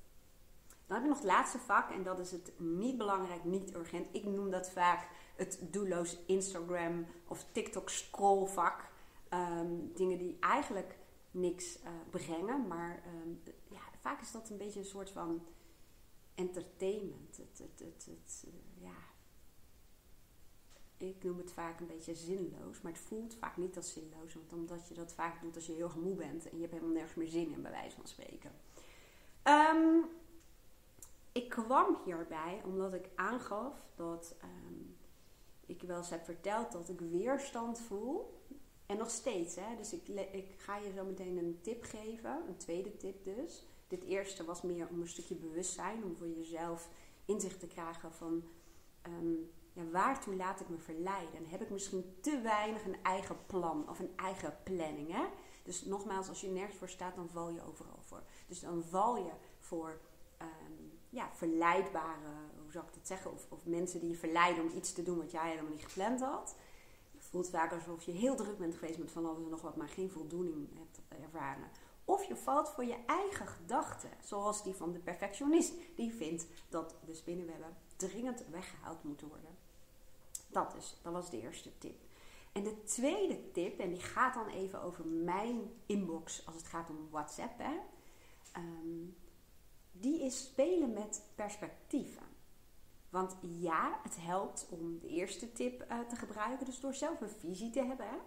Dan 0.85 0.95
heb 0.95 1.01
je 1.01 1.07
nog 1.07 1.17
het 1.17 1.27
laatste 1.27 1.59
vak 1.59 1.91
en 1.91 2.03
dat 2.03 2.19
is 2.19 2.31
het 2.31 2.51
niet 2.57 2.97
belangrijk, 2.97 3.43
niet 3.43 3.75
urgent. 3.75 4.07
Ik 4.11 4.23
noem 4.23 4.49
dat 4.49 4.69
vaak 4.69 5.07
het 5.35 5.59
doelloos 5.61 6.17
Instagram 6.25 7.05
of 7.27 7.45
TikTok 7.51 7.89
scrollvak. 7.89 8.91
Um, 9.29 9.91
dingen 9.93 10.17
die 10.17 10.37
eigenlijk 10.39 10.95
niks 11.33 11.79
uh, 11.79 11.89
brengen. 12.09 12.67
Maar 12.67 13.03
um, 13.23 13.41
ja, 13.69 13.81
vaak 13.99 14.21
is 14.21 14.31
dat 14.31 14.49
een 14.49 14.57
beetje 14.57 14.79
een 14.79 14.85
soort 14.85 15.09
van 15.09 15.45
entertainment. 16.35 17.37
Het, 17.37 17.57
het, 17.57 17.79
het, 17.79 18.05
het 18.05 18.45
uh, 18.47 18.83
ja. 18.83 19.11
Ik 20.97 21.23
noem 21.23 21.37
het 21.37 21.51
vaak 21.51 21.79
een 21.79 21.87
beetje 21.87 22.15
zinloos, 22.15 22.81
maar 22.81 22.91
het 22.91 23.01
voelt 23.01 23.35
vaak 23.35 23.57
niet 23.57 23.77
als 23.77 23.93
zinloos. 23.93 24.33
Want 24.33 24.53
omdat 24.53 24.87
je 24.87 24.93
dat 24.93 25.13
vaak 25.13 25.41
doet 25.41 25.55
als 25.55 25.65
je 25.65 25.73
heel 25.73 25.91
moe 25.97 26.15
bent 26.15 26.49
en 26.49 26.55
je 26.55 26.61
hebt 26.61 26.73
helemaal 26.73 26.93
nergens 26.93 27.15
meer 27.15 27.27
zin 27.27 27.51
in, 27.51 27.61
bij 27.61 27.71
wijze 27.71 27.95
van 27.95 28.07
spreken. 28.07 28.51
Um, 29.43 30.05
ik 31.31 31.49
kwam 31.49 31.97
hierbij 32.05 32.61
omdat 32.65 32.93
ik 32.93 33.09
aangaf 33.15 33.85
dat 33.95 34.35
um, 34.43 34.97
ik 35.65 35.81
wel 35.81 35.97
eens 35.97 36.09
heb 36.09 36.25
verteld 36.25 36.71
dat 36.71 36.89
ik 36.89 36.99
weerstand 36.99 37.79
voel 37.79 38.42
en 38.93 38.99
nog 38.99 39.09
steeds, 39.09 39.55
hè. 39.55 39.75
Dus 39.77 39.93
ik, 39.93 40.07
ik 40.31 40.53
ga 40.57 40.77
je 40.77 40.93
zo 40.95 41.03
meteen 41.03 41.37
een 41.37 41.59
tip 41.61 41.83
geven. 41.83 42.43
Een 42.47 42.57
tweede 42.57 42.97
tip 42.97 43.23
dus. 43.23 43.65
Dit 43.87 44.03
eerste 44.03 44.45
was 44.45 44.61
meer 44.61 44.87
om 44.89 45.01
een 45.01 45.07
stukje 45.07 45.35
bewustzijn. 45.35 46.03
Om 46.03 46.15
voor 46.15 46.29
jezelf 46.29 46.89
inzicht 47.25 47.59
te 47.59 47.67
krijgen 47.67 48.13
van... 48.13 48.43
Um, 49.07 49.51
ja, 49.73 49.89
waartoe 49.91 50.35
laat 50.35 50.59
ik 50.59 50.69
me 50.69 50.77
verleiden? 50.77 51.35
En 51.35 51.45
heb 51.45 51.61
ik 51.61 51.69
misschien 51.69 52.15
te 52.21 52.41
weinig 52.41 52.85
een 52.85 53.03
eigen 53.03 53.45
plan 53.45 53.89
of 53.89 53.99
een 53.99 54.13
eigen 54.15 54.57
planning, 54.63 55.11
hè? 55.11 55.25
Dus 55.63 55.85
nogmaals, 55.85 56.29
als 56.29 56.41
je 56.41 56.47
nergens 56.47 56.77
voor 56.77 56.89
staat, 56.89 57.15
dan 57.15 57.29
val 57.29 57.49
je 57.49 57.65
overal 57.67 57.99
voor. 58.03 58.23
Dus 58.47 58.59
dan 58.59 58.83
val 58.83 59.17
je 59.17 59.31
voor 59.59 59.99
um, 60.41 60.99
ja, 61.09 61.29
verleidbare, 61.33 62.29
hoe 62.61 62.71
zou 62.71 62.85
ik 62.85 62.93
dat 62.93 63.07
zeggen? 63.07 63.31
Of, 63.31 63.45
of 63.49 63.65
mensen 63.65 63.99
die 63.99 64.09
je 64.09 64.15
verleiden 64.15 64.63
om 64.63 64.77
iets 64.77 64.93
te 64.93 65.03
doen 65.03 65.17
wat 65.17 65.31
jij 65.31 65.49
helemaal 65.49 65.71
niet 65.71 65.85
gepland 65.85 66.21
had 66.21 66.55
voelt 67.33 67.49
vaak 67.49 67.71
alsof 67.71 68.03
je 68.03 68.11
heel 68.11 68.35
druk 68.35 68.57
bent 68.57 68.75
geweest 68.75 68.97
met 68.97 69.11
van 69.11 69.25
alles 69.25 69.43
en 69.43 69.49
nog 69.49 69.61
wat, 69.61 69.75
maar 69.75 69.89
geen 69.89 70.09
voldoening 70.09 70.69
hebt 70.77 71.01
ervaren. 71.23 71.69
Of 72.05 72.23
je 72.23 72.35
valt 72.35 72.69
voor 72.69 72.85
je 72.85 72.97
eigen 73.05 73.47
gedachten, 73.47 74.09
zoals 74.23 74.63
die 74.63 74.73
van 74.73 74.91
de 74.91 74.99
perfectionist, 74.99 75.73
die 75.95 76.13
vindt 76.13 76.47
dat 76.69 76.95
de 77.05 77.13
spinnenwebben 77.13 77.77
dringend 77.95 78.45
weggehaald 78.51 79.03
moeten 79.03 79.27
worden. 79.27 79.57
Dat 80.47 80.75
is, 80.75 80.97
dat 81.01 81.13
was 81.13 81.29
de 81.29 81.41
eerste 81.41 81.77
tip. 81.77 82.01
En 82.51 82.63
de 82.63 82.83
tweede 82.83 83.51
tip, 83.51 83.79
en 83.79 83.89
die 83.89 84.01
gaat 84.01 84.33
dan 84.33 84.47
even 84.47 84.81
over 84.81 85.05
mijn 85.07 85.71
inbox 85.85 86.45
als 86.45 86.55
het 86.55 86.67
gaat 86.67 86.89
om 86.89 87.09
WhatsApp, 87.09 87.57
hè, 87.57 87.75
um, 88.57 89.15
die 89.91 90.21
is 90.21 90.43
spelen 90.43 90.93
met 90.93 91.23
perspectieven. 91.35 92.32
Want 93.13 93.35
ja, 93.41 93.99
het 94.03 94.17
helpt 94.19 94.67
om 94.69 94.99
de 94.99 95.07
eerste 95.07 95.51
tip 95.51 95.85
uh, 95.91 95.99
te 95.99 96.15
gebruiken, 96.15 96.65
dus 96.65 96.79
door 96.79 96.93
zelf 96.93 97.21
een 97.21 97.29
visie 97.29 97.69
te 97.69 97.83
hebben. 97.83 98.07
Hè? 98.07 98.17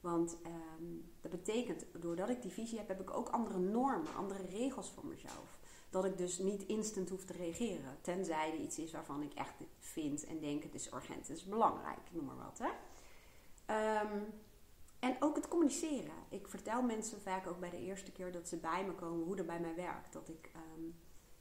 Want 0.00 0.36
um, 0.78 1.10
dat 1.20 1.30
betekent, 1.30 1.84
doordat 1.92 2.28
ik 2.28 2.42
die 2.42 2.50
visie 2.50 2.78
heb, 2.78 2.88
heb 2.88 3.00
ik 3.00 3.10
ook 3.10 3.28
andere 3.28 3.58
normen, 3.58 4.14
andere 4.14 4.42
regels 4.42 4.90
voor 4.90 5.06
mezelf. 5.06 5.58
Dat 5.90 6.04
ik 6.04 6.18
dus 6.18 6.38
niet 6.38 6.66
instant 6.66 7.08
hoef 7.08 7.24
te 7.24 7.32
reageren. 7.32 7.98
Tenzij 8.00 8.52
er 8.52 8.58
iets 8.58 8.78
is 8.78 8.92
waarvan 8.92 9.22
ik 9.22 9.34
echt 9.34 9.54
vind 9.78 10.24
en 10.24 10.40
denk 10.40 10.62
het 10.62 10.74
is 10.74 10.92
urgent, 10.92 11.28
het 11.28 11.36
is 11.36 11.44
belangrijk, 11.44 12.12
noem 12.12 12.24
maar 12.24 12.36
wat. 12.36 12.58
Hè? 12.58 12.70
Um, 14.02 14.26
en 14.98 15.16
ook 15.20 15.36
het 15.36 15.48
communiceren. 15.48 16.14
Ik 16.28 16.48
vertel 16.48 16.82
mensen 16.82 17.20
vaak 17.20 17.46
ook 17.46 17.60
bij 17.60 17.70
de 17.70 17.80
eerste 17.80 18.12
keer 18.12 18.32
dat 18.32 18.48
ze 18.48 18.56
bij 18.56 18.84
me 18.84 18.92
komen 18.92 19.24
hoe 19.24 19.36
dat 19.36 19.46
bij 19.46 19.60
mij 19.60 19.74
werkt. 19.74 20.12
Dat 20.12 20.28
ik 20.28 20.50
um, 20.76 20.94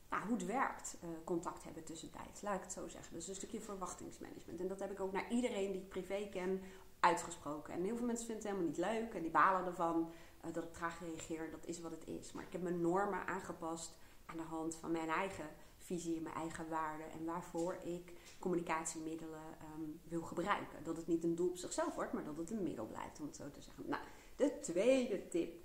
nou, 0.09 0.23
hoe 0.23 0.37
het 0.37 0.45
werkt, 0.45 0.97
uh, 1.03 1.09
contact 1.23 1.63
hebben 1.63 1.83
tussentijds. 1.83 2.41
Laat 2.41 2.55
ik 2.55 2.61
het 2.61 2.73
zo 2.73 2.87
zeggen. 2.87 3.13
Dus 3.13 3.27
een 3.27 3.35
stukje 3.35 3.61
verwachtingsmanagement. 3.61 4.59
En 4.59 4.67
dat 4.67 4.79
heb 4.79 4.91
ik 4.91 4.99
ook 4.99 5.11
naar 5.11 5.29
iedereen 5.29 5.71
die 5.71 5.81
ik 5.81 5.89
privé 5.89 6.27
ken 6.31 6.61
uitgesproken. 6.99 7.73
En 7.73 7.83
heel 7.83 7.95
veel 7.95 8.05
mensen 8.05 8.25
vinden 8.25 8.43
het 8.45 8.53
helemaal 8.53 8.75
niet 8.75 8.85
leuk 8.91 9.13
en 9.13 9.21
die 9.21 9.31
balen 9.31 9.65
ervan 9.65 10.11
uh, 10.45 10.53
dat 10.53 10.63
ik 10.63 10.73
traag 10.73 10.99
reageer. 10.99 11.51
Dat 11.51 11.65
is 11.65 11.81
wat 11.81 11.91
het 11.91 12.07
is. 12.07 12.31
Maar 12.31 12.43
ik 12.43 12.51
heb 12.51 12.61
mijn 12.61 12.81
normen 12.81 13.27
aangepast 13.27 13.91
aan 14.25 14.37
de 14.37 14.43
hand 14.43 14.75
van 14.75 14.91
mijn 14.91 15.09
eigen 15.09 15.49
visie 15.77 16.17
en 16.17 16.23
mijn 16.23 16.35
eigen 16.35 16.69
waarden 16.69 17.11
en 17.11 17.25
waarvoor 17.25 17.77
ik 17.83 18.13
communicatiemiddelen 18.39 19.57
ehm, 19.59 19.81
wil 20.03 20.21
gebruiken. 20.21 20.83
Dat 20.83 20.97
het 20.97 21.07
niet 21.07 21.23
een 21.23 21.35
doel 21.35 21.49
op 21.49 21.57
zichzelf 21.57 21.95
wordt, 21.95 22.13
maar 22.13 22.23
dat 22.23 22.37
het 22.37 22.51
een 22.51 22.63
middel 22.63 22.85
blijft, 22.85 23.19
om 23.19 23.25
het 23.25 23.35
zo 23.35 23.51
te 23.51 23.61
zeggen. 23.61 23.83
Nou, 23.87 24.03
de 24.35 24.59
tweede 24.61 25.27
tip 25.27 25.55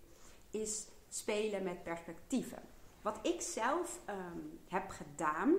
is 0.50 0.86
spelen 1.08 1.62
met 1.62 1.82
perspectieven. 1.82 2.62
Wat 3.02 3.18
ik 3.22 3.40
zelf 3.40 4.00
ehm, 4.04 4.38
heb 4.68 4.88
gedaan 4.88 5.54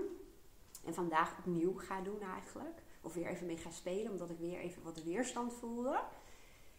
en 0.86 0.94
vandaag 0.94 1.38
opnieuw 1.38 1.78
ga 1.78 2.02
doen 2.02 2.22
eigenlijk, 2.22 2.82
of 3.02 3.14
weer 3.14 3.28
even 3.28 3.46
mee 3.46 3.58
ga 3.58 3.72
spelen, 3.72 4.12
omdat 4.12 4.30
ik 4.30 4.40
weer 4.40 4.60
even 4.60 4.84
wat 4.84 5.04
weerstand 5.04 5.54
voelde, 5.54 6.04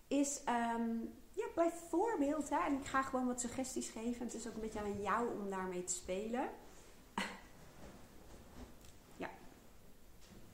is 0.09 0.41
um, 0.49 1.15
ja, 1.31 1.47
bijvoorbeeld, 1.55 2.51
hè, 2.51 2.59
en 2.59 2.75
ik 2.75 2.87
ga 2.87 3.03
gewoon 3.03 3.27
wat 3.27 3.41
suggesties 3.41 3.89
geven. 3.89 4.25
Het 4.25 4.35
is 4.35 4.47
ook 4.47 4.55
een 4.55 4.61
beetje 4.61 4.81
aan 4.81 5.03
jou 5.03 5.39
om 5.39 5.51
daarmee 5.51 5.85
te 5.85 5.93
spelen. 5.93 6.51
ja. 9.23 9.31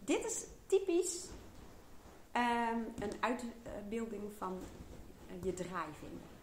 Dit 0.04 0.24
is 0.24 0.46
typisch 0.66 1.28
um, 2.36 2.86
een 2.98 3.12
uitbeelding 3.20 4.32
van 4.38 4.58
uh, 5.28 5.44
je 5.44 5.52
draai 5.52 5.92
vinden. 5.98 6.39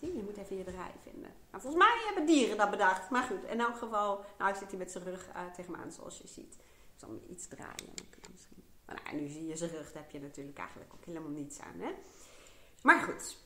Je 0.00 0.22
moet 0.24 0.36
even 0.36 0.56
je 0.56 0.64
draai 0.64 0.92
vinden. 1.02 1.30
Nou, 1.50 1.62
volgens 1.62 1.84
mij 1.84 2.02
hebben 2.06 2.26
dieren 2.26 2.56
dat 2.56 2.70
bedacht. 2.70 3.10
Maar 3.10 3.22
goed, 3.22 3.44
in 3.44 3.60
elk 3.60 3.76
geval, 3.76 4.24
nou 4.38 4.54
zit 4.54 4.68
hij 4.68 4.78
met 4.78 4.90
zijn 4.90 5.04
rug 5.04 5.28
uh, 5.28 5.52
tegen 5.54 5.72
me 5.72 5.78
aan 5.78 5.92
zoals 5.92 6.18
je 6.18 6.28
ziet. 6.28 6.56
Zal 6.96 7.08
hem 7.08 7.22
iets 7.28 7.48
draaien. 7.48 7.94
Misschien. 8.32 8.64
Maar 8.86 9.00
nou, 9.04 9.16
nu 9.16 9.28
zie 9.28 9.46
je 9.46 9.56
zijn 9.56 9.70
rug, 9.70 9.92
daar 9.92 10.02
heb 10.02 10.10
je 10.10 10.20
natuurlijk 10.20 10.58
eigenlijk 10.58 10.92
ook 10.94 11.04
helemaal 11.04 11.30
niets 11.30 11.60
aan. 11.60 11.80
Hè? 11.80 11.94
Maar 12.82 13.00
goed, 13.00 13.36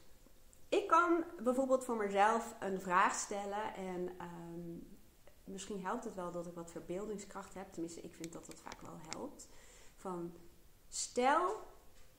ik 0.69 0.87
kan 0.89 1.25
bijvoorbeeld 1.43 1.85
voor 1.85 1.97
mezelf 1.97 2.55
een 2.61 2.81
vraag 2.81 3.15
stellen 3.15 3.75
en 3.75 4.09
um, 4.21 4.99
misschien 5.45 5.83
helpt 5.83 6.05
het 6.05 6.15
wel 6.15 6.31
dat 6.31 6.47
ik 6.47 6.55
wat 6.55 6.71
verbeeldingskracht 6.71 7.55
heb. 7.55 7.73
Tenminste, 7.73 8.01
ik 8.01 8.15
vind 8.15 8.33
dat 8.33 8.47
dat 8.47 8.61
vaak 8.61 8.81
wel 8.81 8.99
helpt. 9.09 9.49
Van 9.97 10.33
stel, 10.89 11.57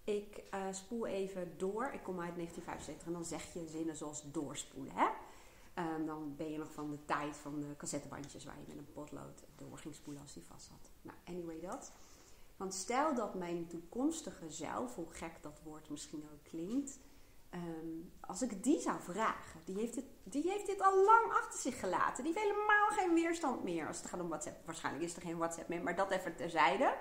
ik 0.05 0.43
uh, 0.53 0.61
spoel 0.71 1.05
even 1.05 1.57
door. 1.57 1.91
Ik 1.93 2.03
kom 2.03 2.19
uit 2.19 2.35
1975 2.35 3.07
en 3.07 3.13
dan 3.13 3.25
zeg 3.25 3.53
je 3.53 3.67
zinnen 3.67 3.95
zoals 3.95 4.23
doorspoelen. 4.31 4.93
Hè? 4.95 5.07
Um, 5.95 6.05
dan 6.05 6.35
ben 6.35 6.51
je 6.51 6.57
nog 6.57 6.71
van 6.71 6.91
de 6.91 7.05
tijd 7.05 7.37
van 7.37 7.59
de 7.59 7.75
cassettebandjes 7.77 8.45
waar 8.45 8.57
je 8.59 8.67
met 8.67 8.77
een 8.77 8.91
potlood 8.93 9.43
door 9.55 9.77
ging 9.77 9.95
spoelen 9.95 10.21
als 10.21 10.33
die 10.33 10.43
vast 10.43 10.65
zat. 10.65 10.91
Nou, 11.01 11.17
anyway 11.25 11.59
dat. 11.59 11.91
Want 12.57 12.73
stel 12.73 13.15
dat 13.15 13.35
mijn 13.35 13.67
toekomstige 13.67 14.49
zelf, 14.49 14.95
hoe 14.95 15.09
gek 15.09 15.41
dat 15.41 15.61
woord 15.63 15.89
misschien 15.89 16.23
ook 16.33 16.43
klinkt, 16.43 16.99
um, 17.53 18.11
als 18.19 18.41
ik 18.41 18.63
die 18.63 18.79
zou 18.79 19.01
vragen, 19.01 19.61
die 19.65 19.75
heeft, 19.75 19.93
dit, 19.93 20.05
die 20.23 20.51
heeft 20.51 20.65
dit 20.65 20.81
al 20.81 21.03
lang 21.03 21.31
achter 21.31 21.59
zich 21.59 21.79
gelaten. 21.79 22.23
Die 22.23 22.33
heeft 22.33 22.45
helemaal 22.45 22.87
geen 22.89 23.13
weerstand 23.13 23.63
meer 23.63 23.87
als 23.87 23.97
het 23.97 24.07
gaat 24.07 24.19
om 24.19 24.27
WhatsApp. 24.27 24.65
Waarschijnlijk 24.65 25.05
is 25.05 25.15
er 25.15 25.21
geen 25.21 25.37
WhatsApp 25.37 25.69
meer, 25.69 25.83
maar 25.83 25.95
dat 25.95 26.11
even 26.11 26.35
terzijde. 26.35 26.93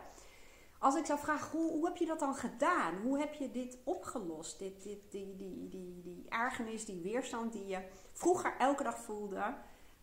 Als 0.84 0.94
ik 0.94 1.06
zou 1.06 1.18
vragen, 1.18 1.58
hoe, 1.58 1.86
heb 1.86 1.96
je 1.96 2.06
dat 2.06 2.18
dan 2.18 2.34
gedaan? 2.34 2.96
Hoe 3.02 3.18
heb 3.18 3.34
je 3.34 3.50
dit 3.50 3.78
opgelost? 3.84 4.58
Dit, 4.58 4.82
dit, 4.82 4.98
die, 5.10 5.36
die, 5.36 5.68
die, 5.68 6.00
die 6.02 6.26
ergernis, 6.28 6.84
die 6.84 7.00
weerstand 7.00 7.52
die 7.52 7.66
je 7.66 7.88
vroeger 8.12 8.56
elke 8.58 8.82
dag 8.82 8.98
voelde 8.98 9.54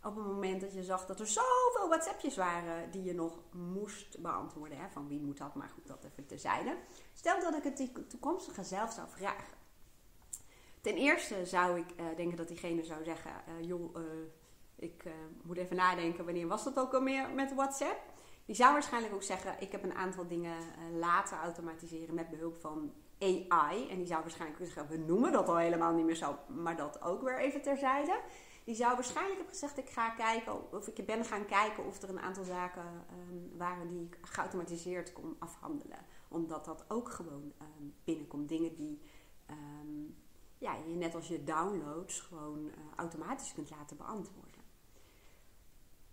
op 0.03 0.15
het 0.15 0.25
moment 0.25 0.61
dat 0.61 0.73
je 0.73 0.83
zag 0.83 1.05
dat 1.05 1.19
er 1.19 1.27
zoveel 1.27 1.87
WhatsAppjes 1.87 2.35
waren 2.35 2.91
die 2.91 3.03
je 3.03 3.13
nog 3.13 3.39
moest 3.51 4.21
beantwoorden. 4.21 4.77
Hè? 4.77 4.89
Van 4.89 5.07
wie 5.07 5.19
moet 5.19 5.37
dat, 5.37 5.55
maar 5.55 5.69
goed, 5.73 5.87
dat 5.87 6.03
even 6.03 6.25
terzijde. 6.25 6.77
Stel 7.13 7.41
dat 7.41 7.55
ik 7.55 7.63
het 7.63 7.77
die 7.77 8.07
toekomstige 8.07 8.63
zelf 8.63 8.91
zou 8.91 9.07
vragen. 9.09 9.57
Ten 10.81 10.95
eerste 10.95 11.45
zou 11.45 11.79
ik 11.79 11.91
uh, 11.99 12.05
denken 12.15 12.37
dat 12.37 12.47
diegene 12.47 12.83
zou 12.83 13.03
zeggen: 13.03 13.31
uh, 13.47 13.67
joh, 13.67 13.95
uh, 13.95 14.03
ik 14.75 15.03
moet 15.43 15.57
even 15.57 15.75
nadenken, 15.75 16.25
wanneer 16.25 16.47
was 16.47 16.63
dat 16.63 16.79
ook 16.79 16.93
al 16.93 17.01
meer 17.01 17.29
met 17.29 17.53
WhatsApp? 17.53 18.10
Die 18.51 18.59
zou 18.59 18.73
waarschijnlijk 18.73 19.13
ook 19.13 19.23
zeggen: 19.23 19.55
ik 19.59 19.71
heb 19.71 19.83
een 19.83 19.93
aantal 19.93 20.27
dingen 20.27 20.57
laten 20.93 21.37
automatiseren 21.37 22.15
met 22.15 22.29
behulp 22.29 22.59
van 22.59 22.93
AI. 23.19 23.89
En 23.89 23.97
die 23.97 24.07
zou 24.07 24.21
waarschijnlijk 24.21 24.61
ook 24.61 24.67
zeggen: 24.67 24.97
we 24.97 25.03
noemen 25.05 25.31
dat 25.31 25.47
al 25.47 25.57
helemaal 25.57 25.93
niet 25.93 26.05
meer 26.05 26.15
zo, 26.15 26.37
maar 26.47 26.75
dat 26.75 27.01
ook 27.01 27.21
weer 27.21 27.39
even 27.39 27.61
terzijde. 27.61 28.19
Die 28.63 28.75
zou 28.75 28.93
waarschijnlijk 28.93 29.35
hebben 29.35 29.53
gezegd: 29.53 29.77
ik 29.77 29.89
ga 29.89 30.09
kijken, 30.09 30.71
of 30.73 30.87
ik 30.87 31.05
ben 31.05 31.25
gaan 31.25 31.45
kijken 31.45 31.85
of 31.85 32.01
er 32.01 32.09
een 32.09 32.19
aantal 32.19 32.43
zaken 32.43 33.05
um, 33.29 33.57
waren 33.57 33.87
die 33.87 34.05
ik 34.05 34.17
geautomatiseerd 34.21 35.13
kon 35.13 35.35
afhandelen. 35.39 36.05
Omdat 36.27 36.65
dat 36.65 36.85
ook 36.87 37.09
gewoon 37.09 37.53
um, 37.61 37.93
binnenkomt. 38.03 38.49
Dingen 38.49 38.75
die. 38.75 39.01
Um, 39.49 40.15
ja, 40.57 40.75
je 40.87 40.95
net 40.95 41.15
als 41.15 41.27
je 41.27 41.43
downloads 41.43 42.19
gewoon 42.19 42.65
uh, 42.65 42.71
automatisch 42.95 43.53
kunt 43.53 43.69
laten 43.69 43.97
beantwoorden. 43.97 44.50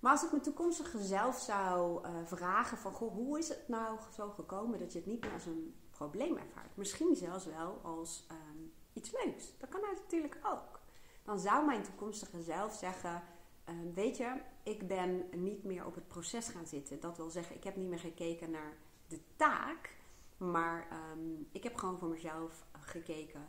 Maar 0.01 0.13
als 0.13 0.25
ik 0.25 0.31
mijn 0.31 0.43
toekomstige 0.43 1.03
zelf 1.03 1.39
zou 1.39 2.07
uh, 2.07 2.11
vragen 2.25 2.79
van, 2.79 2.93
goh, 2.93 3.13
hoe 3.13 3.39
is 3.39 3.49
het 3.49 3.69
nou 3.69 3.99
zo 4.15 4.31
gekomen 4.31 4.79
dat 4.79 4.93
je 4.93 4.99
het 4.99 5.09
niet 5.09 5.21
meer 5.21 5.33
als 5.33 5.47
een 5.47 5.75
probleem 5.91 6.37
ervaart? 6.37 6.77
Misschien 6.77 7.17
zelfs 7.17 7.45
wel 7.45 7.81
als 7.83 8.27
um, 8.31 8.73
iets 8.93 9.13
leuks. 9.13 9.59
Dat 9.59 9.69
kan 9.69 9.81
natuurlijk 9.81 10.39
ook. 10.43 10.81
Dan 11.23 11.39
zou 11.39 11.67
mijn 11.67 11.83
toekomstige 11.83 12.43
zelf 12.43 12.75
zeggen, 12.75 13.23
uh, 13.69 13.75
weet 13.95 14.17
je, 14.17 14.41
ik 14.63 14.89
ben 14.89 15.29
niet 15.31 15.65
meer 15.65 15.87
op 15.87 15.95
het 15.95 16.09
proces 16.09 16.49
gaan 16.49 16.67
zitten. 16.67 17.01
Dat 17.01 17.17
wil 17.17 17.31
zeggen, 17.31 17.57
ik 17.57 17.65
heb 17.65 17.77
niet 17.77 17.89
meer 17.89 17.99
gekeken 17.99 18.51
naar 18.51 18.77
de 19.07 19.21
taak, 19.37 19.97
maar 20.37 20.89
um, 21.13 21.49
ik 21.53 21.63
heb 21.63 21.77
gewoon 21.77 21.99
voor 21.99 22.09
mezelf 22.09 22.67
gekeken 22.81 23.47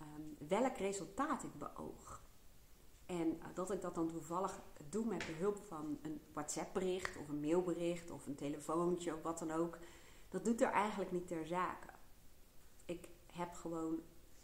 um, 0.00 0.48
welk 0.48 0.76
resultaat 0.76 1.42
ik 1.42 1.58
beoog. 1.58 2.24
En 3.06 3.28
uh, 3.28 3.44
dat 3.54 3.70
ik 3.70 3.80
dat 3.80 3.94
dan 3.94 4.08
toevallig 4.08 4.60
doe 4.88 5.04
met 5.04 5.26
behulp 5.26 5.58
van 5.66 5.98
een 6.02 6.20
WhatsApp-bericht 6.32 7.16
of 7.16 7.28
een 7.28 7.40
mailbericht 7.40 8.10
of 8.10 8.26
een 8.26 8.34
telefoontje 8.34 9.14
of 9.14 9.22
wat 9.22 9.38
dan 9.38 9.50
ook, 9.50 9.78
dat 10.28 10.44
doet 10.44 10.60
er 10.60 10.70
eigenlijk 10.70 11.12
niet 11.12 11.26
ter 11.26 11.46
zake. 11.46 11.88
Ik 12.84 13.08
heb 13.32 13.54
gewoon, 13.54 14.00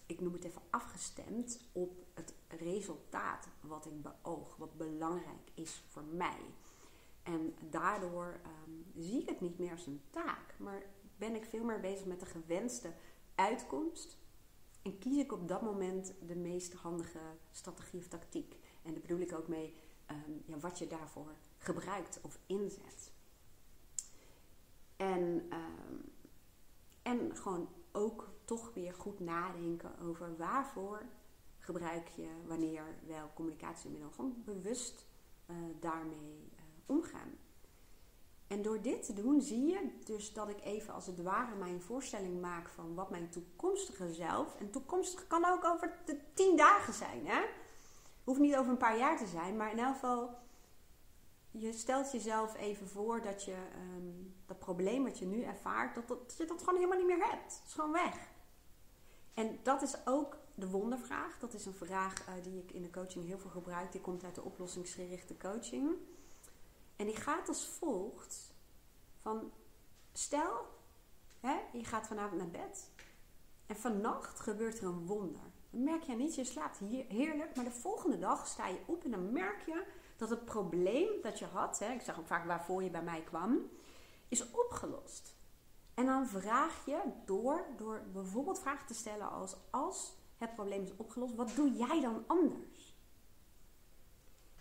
ik 0.07 0.21
noem 0.21 0.33
het 0.33 0.45
even 0.45 0.63
afgestemd 0.71 1.61
op 1.73 2.05
het 2.15 2.35
resultaat 2.49 3.49
wat 3.61 3.87
ik 3.87 4.03
beoog, 4.03 4.57
wat 4.57 4.77
belangrijk 4.77 5.51
is 5.55 5.83
voor 5.89 6.05
mij. 6.05 6.41
En 7.23 7.55
daardoor 7.71 8.41
um, 8.67 8.85
zie 8.97 9.21
ik 9.21 9.29
het 9.29 9.41
niet 9.41 9.59
meer 9.59 9.71
als 9.71 9.87
een 9.87 10.03
taak, 10.11 10.55
maar 10.59 10.83
ben 11.17 11.35
ik 11.35 11.45
veel 11.45 11.65
meer 11.65 11.81
bezig 11.81 12.07
met 12.07 12.21
de 12.21 12.27
gewenste 12.27 12.93
uitkomst 13.35 14.17
en 14.83 14.99
kies 14.99 15.17
ik 15.17 15.33
op 15.33 15.49
dat 15.49 15.63
moment 15.63 16.15
de 16.27 16.37
meest 16.37 16.73
handige 16.73 17.37
strategie 17.51 18.01
of 18.01 18.09
tactiek. 18.09 18.57
En 18.83 18.93
daar 18.93 19.01
bedoel 19.01 19.19
ik 19.19 19.33
ook 19.33 19.49
mee 19.49 19.75
um, 20.11 20.43
ja, 20.47 20.59
wat 20.59 20.79
je 20.79 20.87
daarvoor 20.87 21.35
gebruikt 21.59 22.21
of 22.23 22.39
inzet. 22.47 23.13
En, 24.97 25.49
um, 25.53 26.13
en 27.03 27.37
gewoon 27.37 27.69
ook 27.93 28.31
toch 28.45 28.75
weer 28.75 28.95
goed 28.95 29.21
nadenken 29.21 29.99
over 29.99 30.37
waarvoor 30.37 31.03
gebruik 31.59 32.09
je 32.09 32.29
wanneer 32.47 32.85
wel 33.07 33.31
communicatiemiddel. 33.35 34.11
Gewoon 34.11 34.43
bewust 34.45 35.07
uh, 35.47 35.57
daarmee 35.81 36.51
uh, 36.55 36.61
omgaan. 36.87 37.31
En 38.53 38.63
door 38.63 38.83
dit 38.83 39.07
te 39.07 39.13
doen 39.13 39.41
zie 39.41 39.67
je 39.67 39.99
dus 40.05 40.33
dat 40.33 40.49
ik 40.49 40.65
even 40.65 40.95
als 40.95 41.07
het 41.07 41.23
ware 41.23 41.55
mijn 41.55 41.81
voorstelling 41.81 42.41
maak 42.41 42.69
van 42.69 42.95
wat 42.95 43.11
mijn 43.11 43.31
toekomstige 43.31 44.13
zelf. 44.13 44.57
En 44.59 44.71
toekomstig 44.71 45.27
kan 45.27 45.45
ook 45.45 45.65
over 45.65 45.99
de 46.05 46.19
tien 46.35 46.57
dagen 46.57 46.93
zijn. 46.93 47.27
Hè? 47.27 47.43
Hoeft 48.25 48.41
niet 48.41 48.57
over 48.57 48.71
een 48.71 48.77
paar 48.77 48.99
jaar 48.99 49.19
te 49.19 49.27
zijn, 49.27 49.57
maar 49.57 49.71
in 49.71 49.79
elk 49.79 49.95
geval. 49.95 50.31
Je 51.51 51.73
stelt 51.73 52.13
jezelf 52.13 52.57
even 52.57 52.89
voor 52.89 53.23
dat 53.23 53.45
je 53.45 53.57
um, 53.97 54.35
dat 54.47 54.59
probleem 54.59 55.05
wat 55.05 55.19
je 55.19 55.27
nu 55.27 55.43
ervaart, 55.43 55.95
dat, 55.95 56.35
je 56.37 56.45
dat 56.45 56.59
gewoon 56.59 56.75
helemaal 56.75 56.99
niet 56.99 57.07
meer 57.07 57.27
hebt. 57.29 57.55
Het 57.55 57.67
is 57.67 57.73
gewoon 57.73 57.93
weg. 57.93 58.31
En 59.35 59.59
dat 59.63 59.83
is 59.83 59.97
ook 60.07 60.37
de 60.55 60.69
wondervraag. 60.69 61.39
Dat 61.39 61.55
is 61.55 61.67
een 61.67 61.75
vraag 61.75 62.29
uh, 62.29 62.35
die 62.43 62.59
ik 62.59 62.73
in 62.73 62.83
de 62.83 62.91
coaching 62.91 63.27
heel 63.27 63.39
veel 63.39 63.51
gebruik. 63.51 63.93
Die 63.93 64.01
komt 64.01 64.25
uit 64.25 64.35
de 64.35 64.43
oplossingsgerichte 64.43 65.37
coaching. 65.37 65.97
En 66.97 67.07
die 67.07 67.17
gaat 67.17 67.49
als 67.49 67.67
volgt: 67.67 68.55
van 69.21 69.53
stel, 70.13 70.67
hè, 71.41 71.61
je 71.73 71.85
gaat 71.85 72.07
vanavond 72.07 72.41
naar 72.41 72.51
bed 72.51 72.91
en 73.67 73.77
vannacht 73.77 74.41
gebeurt 74.41 74.79
er 74.79 74.87
een 74.87 75.07
wonder. 75.07 75.43
Dan 75.71 75.85
merk 75.85 76.03
je 76.03 76.15
niet, 76.15 76.35
je 76.35 76.45
slaapt 76.45 76.79
heerlijk, 77.09 77.57
maar 77.57 77.65
de 77.65 77.71
volgende 77.71 78.19
dag 78.19 78.47
sta 78.47 78.67
je 78.67 78.81
op 78.87 79.05
en 79.05 79.11
dan 79.11 79.33
merk 79.33 79.63
je 79.67 79.85
dat 80.17 80.31
het 80.31 80.45
probleem 80.45 81.23
dat 81.23 81.39
je 81.39 81.45
had, 81.45 81.79
hè, 81.79 81.93
ik 81.93 82.01
zeg 82.01 82.19
ook 82.19 82.27
vaak 82.27 82.47
waarvoor 82.47 82.83
je 82.83 82.91
bij 82.91 83.03
mij 83.03 83.23
kwam, 83.23 83.71
is 84.29 84.51
opgelost. 84.51 85.35
En 85.95 86.07
dan 86.07 86.27
vraag 86.27 86.85
je 86.87 87.01
door, 87.25 87.65
door 87.77 88.03
bijvoorbeeld 88.13 88.61
vragen 88.61 88.87
te 88.87 88.95
stellen 88.95 89.31
als: 89.31 89.57
als 89.71 90.13
het 90.39 90.55
probleem 90.55 90.83
is 90.83 90.97
opgelost, 90.97 91.35
wat 91.35 91.53
doe 91.55 91.73
jij 91.73 92.01
dan 92.01 92.25
anders? 92.27 92.72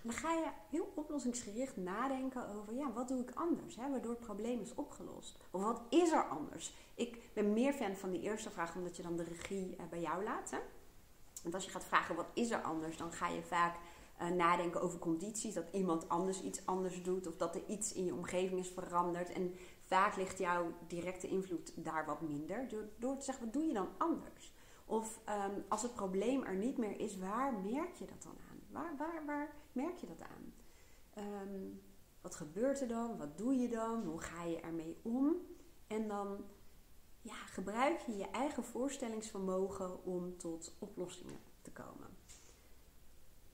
Dan 0.03 0.13
ga 0.13 0.31
je 0.31 0.47
heel 0.69 0.91
oplossingsgericht 0.95 1.77
nadenken 1.77 2.49
over, 2.49 2.73
ja, 2.73 2.91
wat 2.91 3.07
doe 3.07 3.21
ik 3.21 3.31
anders? 3.33 3.75
Hè, 3.75 3.89
waardoor 3.89 4.11
het 4.11 4.19
probleem 4.19 4.61
is 4.61 4.75
opgelost. 4.75 5.37
Of 5.51 5.61
wat 5.61 5.81
is 5.89 6.11
er 6.11 6.29
anders? 6.29 6.73
Ik 6.95 7.33
ben 7.33 7.53
meer 7.53 7.73
fan 7.73 7.95
van 7.95 8.11
die 8.11 8.21
eerste 8.21 8.49
vraag, 8.49 8.75
omdat 8.75 8.95
je 8.95 9.03
dan 9.03 9.15
de 9.15 9.23
regie 9.23 9.75
eh, 9.75 9.85
bij 9.89 10.01
jou 10.01 10.23
laat. 10.23 10.53
Want 11.43 11.55
als 11.55 11.65
je 11.65 11.71
gaat 11.71 11.85
vragen, 11.85 12.15
wat 12.15 12.29
is 12.33 12.51
er 12.51 12.61
anders? 12.61 12.97
Dan 12.97 13.11
ga 13.11 13.27
je 13.27 13.43
vaak 13.43 13.75
uh, 14.21 14.29
nadenken 14.29 14.81
over 14.81 14.99
condities. 14.99 15.53
Dat 15.53 15.67
iemand 15.71 16.09
anders 16.09 16.41
iets 16.41 16.65
anders 16.65 17.03
doet. 17.03 17.27
Of 17.27 17.35
dat 17.35 17.55
er 17.55 17.61
iets 17.67 17.93
in 17.93 18.05
je 18.05 18.13
omgeving 18.13 18.59
is 18.59 18.69
veranderd. 18.69 19.31
En 19.31 19.55
vaak 19.85 20.15
ligt 20.15 20.37
jouw 20.37 20.73
directe 20.87 21.27
invloed 21.27 21.71
daar 21.75 22.05
wat 22.05 22.21
minder. 22.21 22.67
Door, 22.67 22.89
door 22.97 23.17
te 23.17 23.25
zeggen, 23.25 23.43
wat 23.43 23.53
doe 23.53 23.63
je 23.63 23.73
dan 23.73 23.89
anders? 23.97 24.53
Of 24.85 25.19
ehm, 25.25 25.59
als 25.67 25.81
het 25.81 25.93
probleem 25.93 26.43
er 26.43 26.55
niet 26.55 26.77
meer 26.77 26.99
is, 26.99 27.17
waar 27.17 27.53
merk 27.53 27.95
je 27.95 28.05
dat 28.05 28.23
dan 28.23 28.37
aan? 28.49 28.50
Waar, 28.71 29.55
merk 29.71 29.97
je 29.97 30.07
dat 30.07 30.21
aan? 30.21 30.53
Ehm, 31.13 31.69
wat 32.21 32.35
gebeurt 32.35 32.81
er 32.81 32.87
dan? 32.87 33.17
Wat 33.17 33.37
doe 33.37 33.55
je 33.55 33.69
dan? 33.69 34.03
Hoe 34.03 34.21
ga 34.21 34.43
je 34.43 34.59
ermee 34.59 34.97
om? 35.01 35.35
En 35.87 36.07
dan 36.07 36.45
ja, 37.21 37.33
gebruik 37.35 37.99
je 37.99 38.17
je 38.17 38.29
eigen 38.29 38.63
voorstellingsvermogen 38.63 40.03
om 40.03 40.37
tot 40.37 40.75
oplossingen 40.79 41.39
te 41.61 41.71
komen. 41.71 42.07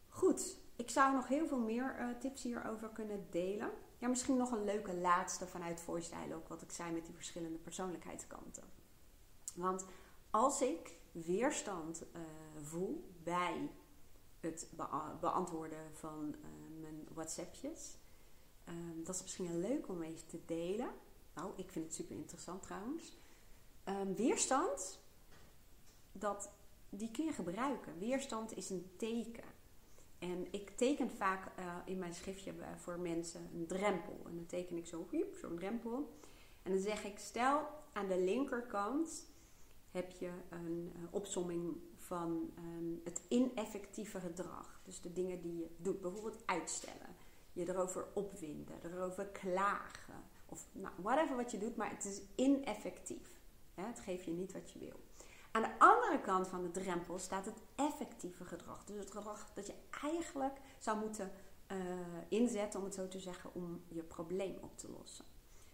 Goed, 0.07 0.59
ik 0.75 0.89
zou 0.89 1.13
nog 1.13 1.27
heel 1.27 1.47
veel 1.47 1.59
meer 1.59 1.95
uh, 1.99 2.19
tips 2.19 2.43
hierover 2.43 2.89
kunnen 2.89 3.27
delen. 3.29 3.71
Ja, 3.97 4.07
misschien 4.07 4.37
nog 4.37 4.51
een 4.51 4.63
leuke 4.63 4.95
laatste 4.95 5.47
vanuit 5.47 5.81
Voice 5.81 6.15
ook 6.35 6.47
wat 6.47 6.61
ik 6.61 6.71
zei 6.71 6.91
met 6.91 7.05
die 7.05 7.15
verschillende 7.15 7.57
persoonlijkheidskanten. 7.57 8.63
Want 9.55 9.85
als 10.29 10.61
ik 10.61 10.95
weerstand 11.11 12.03
uh, 12.15 12.21
voel 12.61 13.13
bij 13.23 13.69
het 14.39 14.69
beantwoorden 15.19 15.91
van 15.93 16.35
uh, 16.39 16.81
mijn 16.81 17.07
WhatsAppjes, 17.13 17.97
um, 18.69 19.03
dat 19.03 19.15
is 19.15 19.21
misschien 19.21 19.59
leuk 19.59 19.87
om 19.87 20.01
even 20.01 20.27
te 20.27 20.45
delen. 20.45 20.89
Nou, 21.33 21.51
ik 21.55 21.71
vind 21.71 21.85
het 21.85 21.93
super 21.93 22.15
interessant 22.15 22.61
trouwens. 22.61 23.17
Um, 23.85 24.15
weerstand, 24.15 24.99
dat, 26.11 26.51
die 26.89 27.11
kun 27.11 27.25
je 27.25 27.31
gebruiken. 27.31 27.99
Weerstand 27.99 28.57
is 28.57 28.69
een 28.69 28.91
teken. 28.97 29.55
En 30.19 30.47
ik 30.51 30.69
teken 30.69 31.09
vaak 31.09 31.59
uh, 31.59 31.75
in 31.85 31.97
mijn 31.97 32.13
schriftje 32.13 32.53
voor 32.77 32.99
mensen 32.99 33.49
een 33.53 33.67
drempel. 33.67 34.19
En 34.25 34.35
dan 34.35 34.45
teken 34.45 34.77
ik 34.77 34.87
zo, 34.87 35.07
zo'n 35.41 35.55
drempel. 35.55 36.17
En 36.63 36.71
dan 36.71 36.81
zeg 36.81 37.03
ik, 37.03 37.19
stel 37.19 37.67
aan 37.93 38.07
de 38.07 38.19
linkerkant 38.19 39.25
heb 39.91 40.11
je 40.11 40.31
een 40.49 40.93
opsomming 41.09 41.77
van 42.07 42.53
um, 42.57 43.01
het 43.03 43.21
ineffectieve 43.27 44.19
gedrag. 44.19 44.81
Dus 44.83 45.01
de 45.01 45.13
dingen 45.13 45.41
die 45.41 45.57
je 45.57 45.69
doet. 45.77 46.01
Bijvoorbeeld 46.01 46.43
uitstellen. 46.45 47.15
Je 47.53 47.69
erover 47.69 48.07
opwinden. 48.13 48.75
Erover 48.83 49.25
klagen. 49.25 50.23
Of 50.45 50.67
nou, 50.71 50.93
whatever 51.01 51.35
wat 51.35 51.51
je 51.51 51.57
doet. 51.57 51.75
Maar 51.75 51.89
het 51.89 52.05
is 52.05 52.21
ineffectief. 52.35 53.39
Het 53.73 53.99
geeft 53.99 54.25
je 54.25 54.31
niet 54.31 54.53
wat 54.53 54.71
je 54.71 54.79
wil. 54.79 54.99
Aan 55.51 55.61
de 55.61 55.79
andere 55.79 56.21
kant 56.21 56.47
van 56.47 56.61
de 56.61 56.71
drempel 56.71 57.19
staat 57.19 57.45
het 57.45 57.61
effectieve 57.75 58.45
gedrag. 58.45 58.83
Dus 58.83 58.97
het 58.97 59.11
gedrag 59.11 59.53
dat 59.53 59.67
je 59.67 59.73
eigenlijk 60.03 60.57
zou 60.79 60.99
moeten 60.99 61.31
uh, 61.71 61.77
inzetten, 62.27 62.79
om 62.79 62.85
het 62.85 62.95
zo 62.95 63.07
te 63.07 63.19
zeggen, 63.19 63.53
om 63.53 63.83
je 63.87 64.03
probleem 64.03 64.57
op 64.61 64.77
te 64.77 64.89
lossen. 64.91 65.25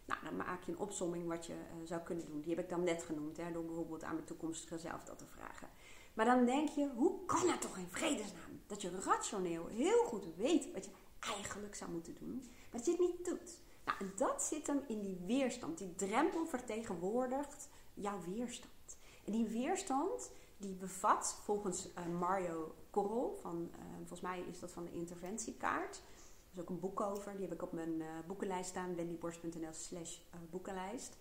Nou, 0.05 0.23
dan 0.23 0.35
maak 0.35 0.63
je 0.63 0.71
een 0.71 0.77
opsomming 0.77 1.27
wat 1.27 1.45
je 1.45 1.53
uh, 1.53 1.87
zou 1.87 2.01
kunnen 2.01 2.25
doen. 2.25 2.41
Die 2.41 2.55
heb 2.55 2.63
ik 2.63 2.69
dan 2.69 2.83
net 2.83 3.03
genoemd, 3.03 3.37
hè, 3.37 3.51
door 3.51 3.65
bijvoorbeeld 3.65 4.03
aan 4.03 4.13
mijn 4.13 4.25
toekomstige 4.25 4.77
zelf 4.77 5.03
dat 5.03 5.17
te 5.17 5.25
vragen. 5.25 5.69
Maar 6.13 6.25
dan 6.25 6.45
denk 6.45 6.69
je, 6.69 6.89
hoe 6.95 7.25
kan 7.25 7.49
het 7.49 7.61
toch 7.61 7.77
in 7.77 7.87
vredesnaam 7.89 8.61
dat 8.67 8.81
je 8.81 8.99
rationeel 8.99 9.67
heel 9.67 10.03
goed 10.03 10.35
weet 10.35 10.71
wat 10.73 10.85
je 10.85 10.91
eigenlijk 11.19 11.75
zou 11.75 11.91
moeten 11.91 12.15
doen, 12.19 12.35
maar 12.35 12.81
dat 12.81 12.85
je 12.85 12.91
het 12.91 12.99
niet 12.99 13.25
doet? 13.25 13.57
Nou, 13.85 13.97
en 13.99 14.11
dat 14.15 14.43
zit 14.43 14.67
hem 14.67 14.83
in 14.87 15.01
die 15.01 15.21
weerstand. 15.25 15.77
Die 15.77 15.95
drempel 15.95 16.45
vertegenwoordigt 16.45 17.69
jouw 17.93 18.19
weerstand. 18.21 18.97
En 19.25 19.31
die 19.31 19.47
weerstand 19.47 20.31
die 20.57 20.73
bevat 20.73 21.39
volgens 21.43 21.89
uh, 21.97 22.19
Mario 22.19 22.75
Korrel, 22.89 23.37
van, 23.41 23.69
uh, 23.71 23.79
volgens 23.97 24.21
mij 24.21 24.41
is 24.41 24.59
dat 24.59 24.71
van 24.71 24.83
de 24.83 24.91
interventiekaart. 24.91 25.95
Er 25.95 26.53
is 26.53 26.61
ook 26.61 26.69
een 26.69 26.79
boek 26.79 27.01
over, 27.01 27.31
die 27.31 27.41
heb 27.41 27.53
ik 27.53 27.61
op 27.61 27.71
mijn 27.71 27.99
uh, 27.99 28.07
boekenlijst 28.27 28.69
staan, 28.69 28.95
wendyborst.nl 28.95 29.73
slash 29.73 30.17
boekenlijst. 30.49 31.17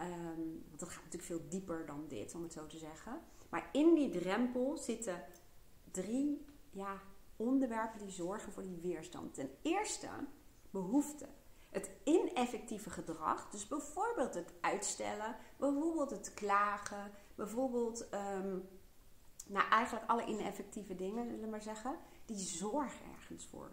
Um, 0.00 0.64
want 0.68 0.80
dat 0.80 0.88
gaat 0.88 1.04
natuurlijk 1.04 1.24
veel 1.24 1.48
dieper 1.48 1.86
dan 1.86 2.04
dit, 2.08 2.34
om 2.34 2.42
het 2.42 2.52
zo 2.52 2.66
te 2.66 2.78
zeggen. 2.78 3.20
Maar 3.52 3.68
in 3.72 3.94
die 3.94 4.10
drempel 4.10 4.76
zitten 4.76 5.24
drie 5.90 6.46
ja, 6.70 7.00
onderwerpen 7.36 7.98
die 7.98 8.10
zorgen 8.10 8.52
voor 8.52 8.62
die 8.62 8.80
weerstand. 8.82 9.34
Ten 9.34 9.50
eerste 9.62 10.08
behoefte. 10.70 11.28
Het 11.70 11.90
ineffectieve 12.04 12.90
gedrag, 12.90 13.50
dus 13.50 13.68
bijvoorbeeld 13.68 14.34
het 14.34 14.52
uitstellen, 14.60 15.36
bijvoorbeeld 15.56 16.10
het 16.10 16.34
klagen, 16.34 17.10
bijvoorbeeld, 17.34 18.08
um, 18.14 18.68
nou 19.46 19.68
eigenlijk 19.68 20.10
alle 20.10 20.26
ineffectieve 20.26 20.94
dingen, 20.94 21.24
zullen 21.24 21.40
we 21.40 21.50
maar 21.50 21.62
zeggen, 21.62 21.96
die 22.24 22.38
zorgen 22.38 23.06
ergens 23.14 23.46
voor. 23.46 23.70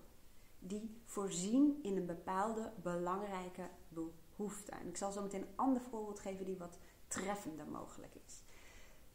Die 0.60 1.02
voorzien 1.06 1.80
in 1.84 1.98
een 1.98 2.06
bepaalde 2.06 2.72
belangrijke 2.82 3.70
behoefte. 3.90 4.72
En 4.72 4.88
ik 4.88 4.98
zal 4.98 5.12
zo 5.12 5.22
meteen 5.22 5.42
een 5.42 5.56
ander 5.56 5.82
voorbeeld 5.82 6.20
geven 6.20 6.46
die 6.46 6.58
wat 6.58 6.78
treffender 7.08 7.68
mogelijk 7.68 8.16
is. 8.26 8.44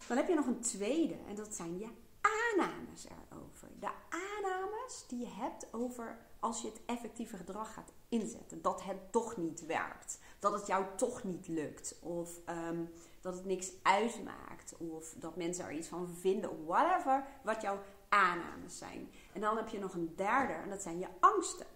Dan 0.06 0.16
heb 0.16 0.28
je 0.28 0.34
nog 0.34 0.46
een 0.46 0.60
tweede 0.60 1.16
en 1.28 1.34
dat 1.34 1.54
zijn 1.54 1.78
je 1.78 1.88
aannames 2.20 3.06
erover. 3.06 3.68
De 3.80 3.90
aannames 4.08 5.04
die 5.08 5.18
je 5.18 5.28
hebt 5.28 5.72
over 5.72 6.18
als 6.40 6.62
je 6.62 6.68
het 6.68 6.80
effectieve 6.86 7.36
gedrag 7.36 7.74
gaat 7.74 7.92
inzetten. 8.08 8.62
Dat 8.62 8.82
het 8.82 9.12
toch 9.12 9.36
niet 9.36 9.66
werkt. 9.66 10.18
Dat 10.38 10.52
het 10.52 10.66
jou 10.66 10.84
toch 10.96 11.24
niet 11.24 11.48
lukt. 11.48 11.98
Of 12.00 12.40
um, 12.46 12.92
dat 13.20 13.34
het 13.34 13.44
niks 13.44 13.72
uitmaakt. 13.82 14.76
Of 14.76 15.14
dat 15.16 15.36
mensen 15.36 15.64
er 15.64 15.72
iets 15.72 15.88
van 15.88 16.08
vinden. 16.08 16.64
Whatever. 16.64 17.26
Wat 17.42 17.62
jouw 17.62 17.78
aannames 18.08 18.78
zijn. 18.78 19.10
En 19.32 19.40
dan 19.40 19.56
heb 19.56 19.68
je 19.68 19.78
nog 19.78 19.94
een 19.94 20.12
derde. 20.16 20.52
En 20.52 20.68
dat 20.68 20.82
zijn 20.82 20.98
je 20.98 21.08
angsten. 21.20 21.66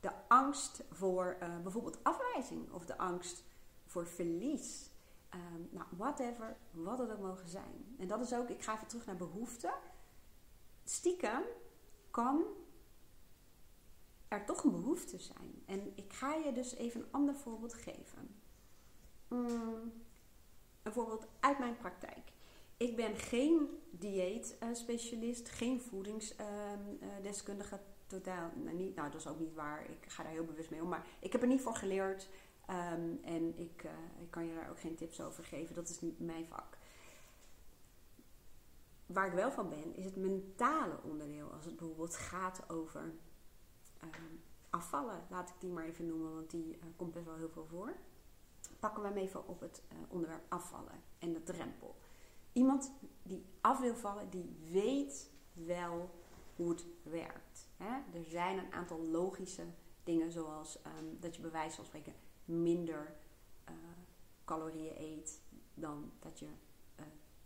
De 0.00 0.12
angst 0.28 0.82
voor 0.90 1.36
uh, 1.42 1.58
bijvoorbeeld 1.62 1.98
afwijzing. 2.04 2.72
Of 2.72 2.84
de 2.84 2.98
angst 2.98 3.42
voor 3.86 4.06
verlies. 4.06 4.90
Um, 5.34 5.68
nou, 5.70 5.86
whatever. 5.96 6.56
Wat 6.70 6.98
het 6.98 7.10
ook 7.10 7.20
mogen 7.20 7.48
zijn. 7.48 7.94
En 7.98 8.08
dat 8.08 8.20
is 8.20 8.34
ook, 8.34 8.48
ik 8.48 8.62
ga 8.62 8.74
even 8.74 8.86
terug 8.86 9.06
naar 9.06 9.16
behoeften. 9.16 9.72
Stiekem 10.84 11.42
kan 12.10 12.42
er 14.28 14.44
toch 14.44 14.64
een 14.64 14.70
behoefte 14.70 15.18
zijn. 15.18 15.62
En 15.66 15.92
ik 15.94 16.12
ga 16.12 16.34
je 16.34 16.52
dus 16.52 16.74
even 16.74 17.00
een 17.00 17.08
ander 17.10 17.34
voorbeeld 17.34 17.74
geven. 17.74 18.40
Mm, 19.28 19.92
een 20.82 20.92
voorbeeld 20.92 21.26
uit 21.40 21.58
mijn 21.58 21.76
praktijk. 21.76 22.32
Ik 22.76 22.96
ben 22.96 23.16
geen 23.16 23.80
dieetspecialist, 23.90 25.48
geen 25.48 25.80
voedingsdeskundige. 25.80 27.80
totaal, 28.06 28.50
nou, 28.54 28.76
niet, 28.76 28.94
nou, 28.94 29.10
dat 29.10 29.20
is 29.20 29.26
ook 29.26 29.38
niet 29.38 29.54
waar. 29.54 29.90
Ik 29.90 30.10
ga 30.10 30.22
daar 30.22 30.32
heel 30.32 30.44
bewust 30.44 30.70
mee 30.70 30.82
om. 30.82 30.88
Maar 30.88 31.06
ik 31.20 31.32
heb 31.32 31.42
er 31.42 31.48
niet 31.48 31.60
voor 31.60 31.74
geleerd. 31.74 32.28
Um, 32.70 33.18
en 33.22 33.58
ik, 33.58 33.84
uh, 33.84 33.90
ik 34.22 34.30
kan 34.30 34.46
je 34.46 34.54
daar 34.54 34.70
ook 34.70 34.80
geen 34.80 34.96
tips 34.96 35.20
over 35.20 35.44
geven. 35.44 35.74
Dat 35.74 35.88
is 35.88 36.00
niet 36.00 36.20
mijn 36.20 36.46
vak. 36.46 36.78
Waar 39.06 39.26
ik 39.26 39.32
wel 39.32 39.50
van 39.50 39.68
ben, 39.68 39.96
is 39.96 40.04
het 40.04 40.16
mentale 40.16 41.02
onderdeel. 41.02 41.52
Als 41.52 41.64
het 41.64 41.76
bijvoorbeeld 41.76 42.16
gaat 42.16 42.68
over 42.68 43.12
Ehm, 44.00 44.34
afvallen, 44.70 45.26
laat 45.30 45.48
ik 45.48 45.54
die 45.58 45.70
maar 45.70 45.84
even 45.84 46.06
noemen, 46.06 46.34
want 46.34 46.50
die 46.50 46.76
uh, 46.76 46.82
komt 46.96 47.12
best 47.12 47.26
wel 47.26 47.36
heel 47.36 47.48
veel 47.48 47.66
voor. 47.66 47.92
Pakken 48.78 49.02
we 49.02 49.08
hem 49.08 49.16
even 49.16 49.48
op 49.48 49.60
het 49.60 49.82
uh, 49.92 49.98
onderwerp 50.08 50.44
afvallen 50.48 51.02
en 51.18 51.32
de 51.32 51.42
drempel. 51.42 51.96
Iemand 52.52 52.92
die 53.22 53.44
af 53.60 53.80
wil 53.80 53.94
vallen, 53.94 54.30
die 54.30 54.56
weet 54.70 55.30
wel 55.52 56.10
hoe 56.56 56.68
het 56.68 56.86
werkt. 57.02 57.68
Hè? 57.76 58.18
Er 58.18 58.24
zijn 58.24 58.58
een 58.58 58.72
aantal 58.72 59.00
logische 59.00 59.66
dingen, 60.04 60.32
zoals 60.32 60.78
um, 60.98 61.16
dat 61.20 61.36
je 61.36 61.42
bij 61.42 61.50
wijze 61.50 61.76
van 61.76 61.84
spreken 61.84 62.14
minder 62.50 63.14
uh, 63.68 63.74
calorieën 64.44 64.94
eet 64.98 65.40
dan 65.74 66.12
dat 66.18 66.38
je 66.38 66.48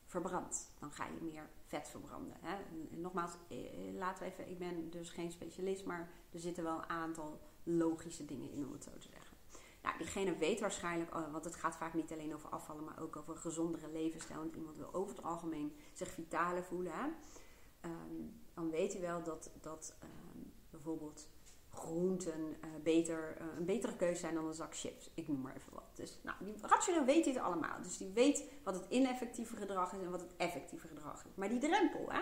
verbrandt. 0.06 0.70
Dan 0.78 0.92
ga 0.92 1.06
je 1.06 1.18
meer 1.20 1.48
vet 1.66 1.88
verbranden. 1.88 2.36
Hè? 2.40 2.56
Nogmaals, 2.90 3.32
eh, 3.48 3.88
eh, 3.88 3.94
laten 3.94 4.24
we 4.24 4.30
even, 4.30 4.48
ik 4.48 4.58
ben 4.58 4.90
dus 4.90 5.10
geen 5.10 5.32
specialist, 5.32 5.84
maar 5.84 6.10
er 6.32 6.40
zitten 6.40 6.64
wel 6.64 6.76
een 6.76 6.88
aantal 6.88 7.40
logische 7.62 8.24
dingen 8.24 8.50
in 8.50 8.66
om 8.66 8.72
het 8.72 8.84
zo 8.84 8.90
te 8.98 9.08
zeggen. 9.08 9.36
Nou, 9.82 9.98
diegene 9.98 10.36
weet 10.36 10.60
waarschijnlijk, 10.60 11.14
oh, 11.14 11.32
want 11.32 11.44
het 11.44 11.54
gaat 11.54 11.76
vaak 11.76 11.94
niet 11.94 12.12
alleen 12.12 12.34
over 12.34 12.48
afvallen, 12.48 12.84
maar 12.84 13.00
ook 13.00 13.16
over 13.16 13.34
een 13.34 13.40
gezondere 13.40 13.92
levensstijl. 13.92 14.38
Want 14.38 14.54
iemand 14.54 14.76
wil 14.76 14.94
over 14.94 15.16
het 15.16 15.24
algemeen 15.24 15.76
zich 15.92 16.08
vitaler 16.08 16.64
voelen. 16.64 16.92
Hè? 16.92 17.08
Ehm, 17.80 18.28
dan 18.54 18.70
weet 18.70 18.92
hij 18.92 19.00
wel 19.00 19.22
dat, 19.22 19.50
dat 19.60 19.96
ehm, 20.00 20.38
bijvoorbeeld 20.70 21.28
groenten 21.74 22.40
uh, 22.40 22.70
beter, 22.82 23.36
uh, 23.40 23.46
een 23.56 23.64
betere 23.64 23.96
keuze 23.96 24.20
zijn 24.20 24.34
dan 24.34 24.46
een 24.46 24.54
zak 24.54 24.76
chips. 24.76 25.10
Ik 25.14 25.28
noem 25.28 25.40
maar 25.40 25.56
even 25.56 25.72
wat. 25.72 25.90
Dus 25.94 26.18
nou, 26.22 26.36
die 26.40 26.54
rationeel 26.62 27.04
weet 27.04 27.24
dit 27.24 27.38
allemaal. 27.38 27.82
Dus 27.82 27.98
die 27.98 28.10
weet 28.14 28.44
wat 28.62 28.74
het 28.74 28.86
ineffectieve 28.88 29.56
gedrag 29.56 29.92
is 29.92 30.02
en 30.02 30.10
wat 30.10 30.20
het 30.20 30.36
effectieve 30.36 30.88
gedrag 30.88 31.24
is. 31.24 31.34
Maar 31.34 31.48
die 31.48 31.58
drempel, 31.58 32.12
hè? 32.12 32.20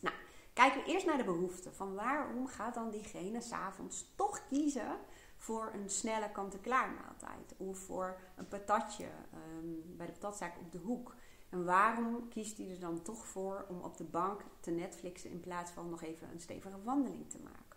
Nou, 0.00 0.16
kijken 0.52 0.82
we 0.82 0.92
eerst 0.92 1.06
naar 1.06 1.18
de 1.18 1.24
behoefte. 1.24 1.72
Van 1.72 1.94
waarom 1.94 2.46
gaat 2.46 2.74
dan 2.74 2.90
diegene 2.90 3.40
s'avonds 3.40 4.12
toch 4.16 4.46
kiezen 4.48 4.98
voor 5.36 5.70
een 5.74 5.90
snelle 5.90 6.30
kant-en-klaar 6.30 6.90
maaltijd? 6.90 7.54
Of 7.56 7.78
voor 7.78 8.20
een 8.36 8.48
patatje 8.48 9.06
um, 9.34 9.96
bij 9.96 10.06
de 10.06 10.12
patatzaak 10.12 10.58
op 10.58 10.72
de 10.72 10.78
hoek. 10.78 11.14
En 11.50 11.64
waarom 11.64 12.28
kiest 12.28 12.56
hij 12.58 12.70
er 12.70 12.80
dan 12.80 13.02
toch 13.02 13.26
voor 13.26 13.66
om 13.68 13.80
op 13.80 13.96
de 13.96 14.04
bank 14.04 14.44
te 14.60 14.70
Netflixen 14.70 15.30
in 15.30 15.40
plaats 15.40 15.70
van 15.70 15.90
nog 15.90 16.02
even 16.02 16.30
een 16.30 16.40
stevige 16.40 16.82
wandeling 16.82 17.30
te 17.30 17.38
maken? 17.38 17.71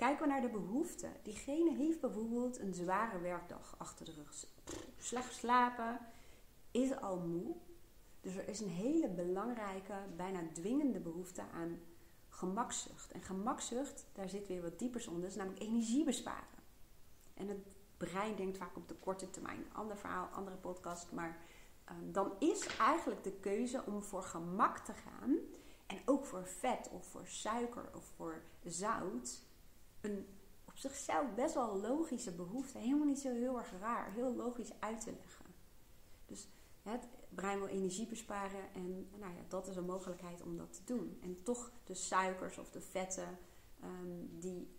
Kijken 0.00 0.22
we 0.22 0.32
naar 0.32 0.40
de 0.40 0.48
behoeften. 0.48 1.12
Diegene 1.22 1.76
heeft 1.76 2.00
bijvoorbeeld 2.00 2.58
een 2.58 2.74
zware 2.74 3.20
werkdag 3.20 3.74
achter 3.78 4.04
de 4.04 4.12
rug. 4.12 4.46
Slecht 4.98 5.34
slapen, 5.34 6.00
is 6.70 6.96
al 6.96 7.18
moe. 7.18 7.56
Dus 8.20 8.36
er 8.36 8.48
is 8.48 8.60
een 8.60 8.68
hele 8.68 9.08
belangrijke, 9.08 9.94
bijna 10.16 10.40
dwingende 10.52 11.00
behoefte 11.00 11.42
aan 11.42 11.80
gemakzucht. 12.28 13.12
En 13.12 13.22
gemakzucht, 13.22 14.06
daar 14.12 14.28
zit 14.28 14.46
weer 14.46 14.62
wat 14.62 14.78
diepers 14.78 15.06
onder, 15.06 15.28
is 15.28 15.36
namelijk 15.36 15.62
energie 15.62 16.04
besparen. 16.04 16.58
En 17.34 17.48
het 17.48 17.66
brein 17.96 18.36
denkt 18.36 18.58
vaak 18.58 18.76
op 18.76 18.88
de 18.88 18.94
korte 18.94 19.30
termijn. 19.30 19.64
Ander 19.72 19.96
verhaal, 19.96 20.26
andere 20.26 20.56
podcast. 20.56 21.12
Maar 21.12 21.42
ehm, 21.84 22.12
dan 22.12 22.32
is 22.38 22.66
eigenlijk 22.78 23.24
de 23.24 23.32
keuze 23.32 23.82
om 23.86 24.02
voor 24.02 24.22
gemak 24.22 24.78
te 24.78 24.92
gaan. 24.92 25.36
En 25.86 25.98
ook 26.04 26.24
voor 26.24 26.46
vet 26.46 26.88
of 26.90 27.06
voor 27.06 27.26
suiker 27.26 27.90
of 27.94 28.12
voor 28.16 28.42
zout. 28.64 29.48
Een 30.00 30.26
op 30.64 30.76
zichzelf 30.76 31.34
best 31.34 31.54
wel 31.54 31.80
logische 31.80 32.32
behoefte. 32.32 32.78
Helemaal 32.78 33.06
niet 33.06 33.18
zo 33.18 33.32
heel 33.32 33.58
erg 33.58 33.72
raar. 33.80 34.12
Heel 34.12 34.34
logisch 34.34 34.72
uit 34.78 35.00
te 35.00 35.12
leggen. 35.12 35.44
Dus 36.26 36.48
het 36.82 37.08
brein 37.28 37.58
wil 37.58 37.68
energie 37.68 38.06
besparen. 38.06 38.74
En 38.74 39.08
nou 39.18 39.34
ja, 39.34 39.40
dat 39.48 39.68
is 39.68 39.76
een 39.76 39.84
mogelijkheid 39.84 40.42
om 40.42 40.56
dat 40.56 40.72
te 40.72 40.84
doen. 40.84 41.18
En 41.22 41.42
toch 41.42 41.72
de 41.84 41.94
suikers 41.94 42.58
of 42.58 42.70
de 42.70 42.80
vetten 42.80 43.38
um, 43.84 44.38
die 44.38 44.78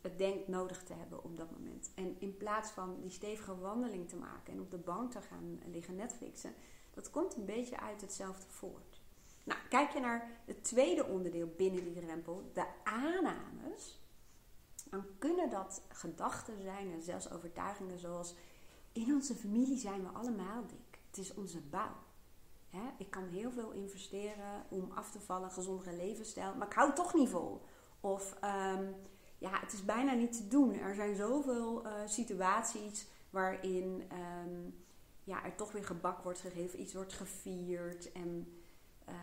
het 0.00 0.18
denkt 0.18 0.48
nodig 0.48 0.82
te 0.82 0.92
hebben 0.92 1.24
op 1.24 1.36
dat 1.36 1.50
moment. 1.50 1.90
En 1.94 2.16
in 2.18 2.36
plaats 2.36 2.70
van 2.70 3.00
die 3.00 3.10
stevige 3.10 3.58
wandeling 3.58 4.08
te 4.08 4.16
maken 4.16 4.52
en 4.52 4.60
op 4.60 4.70
de 4.70 4.78
bank 4.78 5.10
te 5.10 5.20
gaan 5.20 5.60
liggen 5.66 5.94
Netflixen, 5.94 6.54
dat 6.90 7.10
komt 7.10 7.36
een 7.36 7.44
beetje 7.44 7.80
uit 7.80 8.00
hetzelfde 8.00 8.46
voort. 8.48 9.00
Nou, 9.44 9.60
kijk 9.68 9.92
je 9.92 10.00
naar 10.00 10.40
het 10.44 10.64
tweede 10.64 11.06
onderdeel 11.06 11.52
binnen 11.56 11.84
die 11.84 11.94
drempel, 11.94 12.50
de 12.52 12.66
aannames, 12.84 14.00
dan 14.90 15.04
kunnen 15.18 15.50
dat 15.50 15.82
gedachten 15.88 16.62
zijn 16.62 16.92
en 16.92 17.02
zelfs 17.02 17.30
overtuigingen 17.30 17.98
zoals 17.98 18.34
in 18.92 19.14
onze 19.14 19.34
familie 19.34 19.78
zijn 19.78 20.02
we 20.02 20.08
allemaal 20.08 20.66
dik. 20.66 20.98
Het 21.06 21.18
is 21.18 21.34
onze 21.34 21.60
bouw. 21.60 21.96
ik 22.98 23.10
kan 23.10 23.24
heel 23.24 23.50
veel 23.50 23.70
investeren 23.70 24.64
om 24.68 24.90
af 24.94 25.10
te 25.10 25.20
vallen, 25.20 25.50
gezondere 25.50 25.96
levensstijl, 25.96 26.54
maar 26.54 26.66
ik 26.66 26.72
hou 26.72 26.92
toch 26.92 27.14
niet 27.14 27.28
vol. 27.28 27.62
Of 28.00 28.36
um, 28.44 28.94
ja, 29.38 29.60
het 29.60 29.72
is 29.72 29.84
bijna 29.84 30.12
niet 30.12 30.36
te 30.36 30.48
doen. 30.48 30.74
Er 30.74 30.94
zijn 30.94 31.16
zoveel 31.16 31.86
uh, 31.86 31.92
situaties 32.06 33.06
waarin 33.30 34.02
um, 34.12 34.84
ja, 35.24 35.44
er 35.44 35.54
toch 35.54 35.72
weer 35.72 35.84
gebak 35.84 36.22
wordt 36.22 36.40
gegeven, 36.40 36.80
iets 36.80 36.94
wordt 36.94 37.12
gevierd. 37.12 38.12
En 38.12 38.58
uh, 39.08 39.14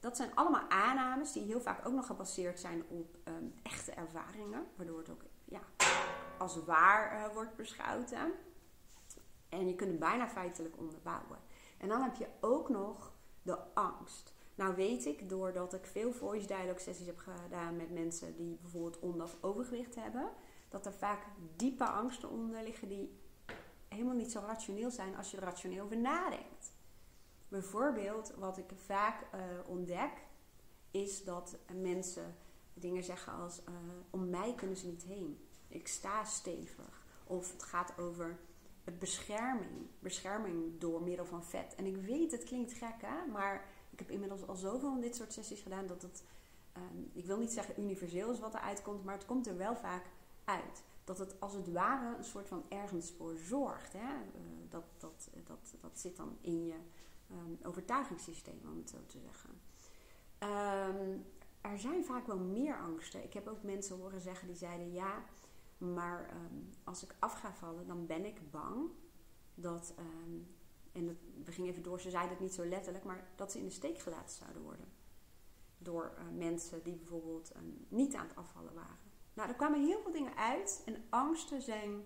dat 0.00 0.16
zijn 0.16 0.34
allemaal 0.34 0.68
aannames 0.68 1.32
die 1.32 1.42
heel 1.42 1.60
vaak 1.60 1.86
ook 1.86 1.94
nog 1.94 2.06
gebaseerd 2.06 2.60
zijn 2.60 2.84
op 2.88 3.16
um, 3.24 3.54
echte 3.62 3.92
ervaringen, 3.92 4.66
waardoor 4.76 4.98
het 4.98 5.10
ook 5.10 5.22
ja, 5.44 5.60
als 6.38 6.64
waar 6.64 7.14
uh, 7.14 7.34
wordt 7.34 7.56
beschouwd. 7.56 8.10
Hè? 8.10 8.26
En 9.48 9.68
je 9.68 9.74
kunt 9.74 9.90
het 9.90 9.98
bijna 9.98 10.28
feitelijk 10.28 10.78
onderbouwen. 10.78 11.38
En 11.78 11.88
dan 11.88 12.02
heb 12.02 12.14
je 12.14 12.28
ook 12.40 12.68
nog 12.68 13.12
de 13.42 13.58
angst. 13.74 14.34
Nou 14.54 14.74
weet 14.74 15.06
ik, 15.06 15.28
doordat 15.28 15.74
ik 15.74 15.86
veel 15.86 16.12
voice 16.12 16.46
dialogue 16.46 16.78
sessies 16.78 17.06
heb 17.06 17.18
gedaan 17.18 17.76
met 17.76 17.90
mensen 17.90 18.36
die 18.36 18.58
bijvoorbeeld 18.60 18.98
onder- 18.98 19.26
of 19.26 19.36
overgewicht 19.40 19.94
hebben, 19.94 20.30
dat 20.68 20.86
er 20.86 20.92
vaak 20.92 21.26
diepe 21.56 21.84
angsten 21.84 22.30
onder 22.30 22.62
liggen 22.62 22.88
die 22.88 23.20
helemaal 23.88 24.14
niet 24.14 24.30
zo 24.30 24.40
rationeel 24.46 24.90
zijn 24.90 25.16
als 25.16 25.30
je 25.30 25.36
er 25.36 25.42
rationeel 25.42 25.84
over 25.84 25.96
nadenkt. 25.96 26.74
Bijvoorbeeld, 27.48 28.34
wat 28.38 28.58
ik 28.58 28.70
vaak 28.74 29.34
uh, 29.34 29.40
ontdek, 29.66 30.12
is 30.90 31.24
dat 31.24 31.58
mensen 31.72 32.36
dingen 32.74 33.04
zeggen 33.04 33.32
als: 33.32 33.60
uh, 33.68 33.74
Om 34.10 34.30
mij 34.30 34.54
kunnen 34.54 34.76
ze 34.76 34.86
niet 34.86 35.02
heen. 35.02 35.46
Ik 35.68 35.88
sta 35.88 36.24
stevig. 36.24 37.04
Of 37.24 37.52
het 37.52 37.62
gaat 37.62 37.98
over 37.98 38.38
bescherming. 38.98 39.86
Bescherming 39.98 40.80
door 40.80 41.02
middel 41.02 41.24
van 41.24 41.44
vet. 41.44 41.74
En 41.74 41.86
ik 41.86 41.96
weet, 41.96 42.32
het 42.32 42.44
klinkt 42.44 42.72
gek, 42.72 43.00
hè? 43.00 43.26
maar 43.32 43.68
ik 43.90 43.98
heb 43.98 44.10
inmiddels 44.10 44.46
al 44.46 44.54
zoveel 44.54 44.90
van 44.90 45.00
dit 45.00 45.16
soort 45.16 45.32
sessies 45.32 45.60
gedaan 45.60 45.86
dat 45.86 46.02
het, 46.02 46.24
ehm, 46.72 47.02
ik 47.12 47.26
wil 47.26 47.38
niet 47.38 47.52
zeggen 47.52 47.80
universeel 47.80 48.30
is 48.30 48.40
wat 48.40 48.54
er 48.54 48.60
uitkomt, 48.60 49.04
maar 49.04 49.14
het 49.14 49.26
komt 49.26 49.46
er 49.46 49.56
wel 49.56 49.76
vaak 49.76 50.04
uit. 50.44 50.82
Dat 51.04 51.18
het 51.18 51.40
als 51.40 51.54
het 51.54 51.72
ware 51.72 52.16
een 52.16 52.24
soort 52.24 52.48
van 52.48 52.64
ergens 52.68 53.10
voor 53.10 53.36
zorgt. 53.36 53.92
Hè? 53.92 54.14
Uh, 54.14 54.42
dat, 54.68 54.84
dat, 54.98 55.30
dat, 55.44 55.74
dat 55.80 55.98
zit 55.98 56.16
dan 56.16 56.36
in 56.40 56.66
je 56.66 56.76
um, 57.30 57.58
overtuigingssysteem, 57.62 58.60
om 58.64 58.78
het 58.78 58.90
zo 58.90 58.98
te 59.06 59.18
zeggen. 59.18 59.50
Um, 60.38 61.24
er 61.60 61.78
zijn 61.78 62.04
vaak 62.04 62.26
wel 62.26 62.38
meer 62.38 62.80
angsten. 62.80 63.24
Ik 63.24 63.32
heb 63.32 63.46
ook 63.46 63.62
mensen 63.62 63.96
horen 63.96 64.20
zeggen 64.20 64.46
die 64.46 64.56
zeiden 64.56 64.92
ja, 64.92 65.24
maar 65.78 66.30
als 66.84 67.02
ik 67.02 67.14
af 67.18 67.32
ga 67.32 67.52
vallen, 67.54 67.86
dan 67.86 68.06
ben 68.06 68.24
ik 68.24 68.50
bang 68.50 68.90
dat 69.54 69.94
en 70.96 71.18
we 71.44 71.52
gingen 71.52 71.70
even 71.70 71.82
door, 71.82 72.00
ze 72.00 72.10
zeiden 72.10 72.32
het 72.32 72.40
niet 72.40 72.54
zo 72.54 72.64
letterlijk, 72.64 73.04
maar 73.04 73.28
dat 73.34 73.52
ze 73.52 73.58
in 73.58 73.64
de 73.64 73.70
steek 73.70 73.98
gelaten 73.98 74.36
zouden 74.36 74.62
worden. 74.62 74.86
Door 75.78 76.12
uh, 76.14 76.38
mensen 76.38 76.82
die 76.82 76.94
bijvoorbeeld 76.94 77.52
niet 77.88 78.14
aan 78.14 78.26
het 78.26 78.36
afvallen 78.36 78.74
waren. 78.74 78.96
Nou, 79.34 79.48
er 79.48 79.54
kwamen 79.54 79.86
heel 79.86 80.00
veel 80.00 80.12
dingen 80.12 80.36
uit. 80.36 80.82
En 80.84 81.04
angsten 81.08 81.62
zijn 81.62 82.04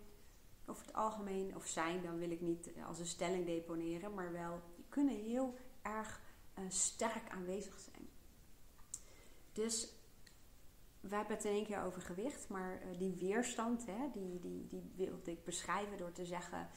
over 0.66 0.86
het 0.86 0.94
algemeen, 0.94 1.56
of 1.56 1.66
zijn, 1.66 2.02
dan 2.02 2.18
wil 2.18 2.30
ik 2.30 2.40
niet 2.40 2.70
als 2.86 2.98
een 2.98 3.06
stelling 3.06 3.46
deponeren, 3.46 4.14
maar 4.14 4.32
wel, 4.32 4.60
kunnen 4.90 5.14
heel 5.14 5.54
erg 5.82 6.20
uh, 6.58 6.64
sterk 6.68 7.28
aanwezig 7.28 7.78
zijn. 7.78 8.08
Dus 9.52 9.94
we 11.00 11.14
hebben 11.14 11.36
het 11.36 11.44
in 11.44 11.52
één 11.52 11.64
keer 11.64 11.82
over 11.82 12.02
gewicht, 12.02 12.48
maar 12.48 12.82
die 12.98 13.14
weerstand, 13.14 13.86
hè, 13.86 14.10
die, 14.12 14.38
die, 14.38 14.66
die 14.66 14.92
wilde 14.96 15.30
ik 15.30 15.44
beschrijven 15.44 15.98
door 15.98 16.12
te 16.12 16.24
zeggen. 16.24 16.68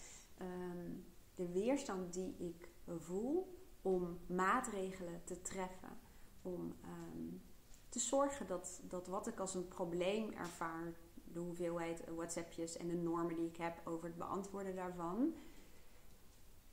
Um, 0.41 1.05
de 1.35 1.51
weerstand 1.51 2.13
die 2.13 2.35
ik 2.37 2.69
voel 2.85 3.57
om 3.81 4.19
maatregelen 4.27 5.21
te 5.23 5.41
treffen. 5.41 5.97
Om 6.41 6.75
um, 6.85 7.41
te 7.89 7.99
zorgen 7.99 8.47
dat, 8.47 8.81
dat 8.83 9.07
wat 9.07 9.27
ik 9.27 9.39
als 9.39 9.55
een 9.55 9.67
probleem 9.67 10.31
ervaar, 10.31 10.93
de 11.23 11.39
hoeveelheid 11.39 12.03
WhatsAppjes 12.15 12.77
en 12.77 12.87
de 12.87 12.95
normen 12.95 13.35
die 13.35 13.47
ik 13.47 13.57
heb 13.57 13.81
over 13.83 14.05
het 14.05 14.17
beantwoorden 14.17 14.75
daarvan. 14.75 15.35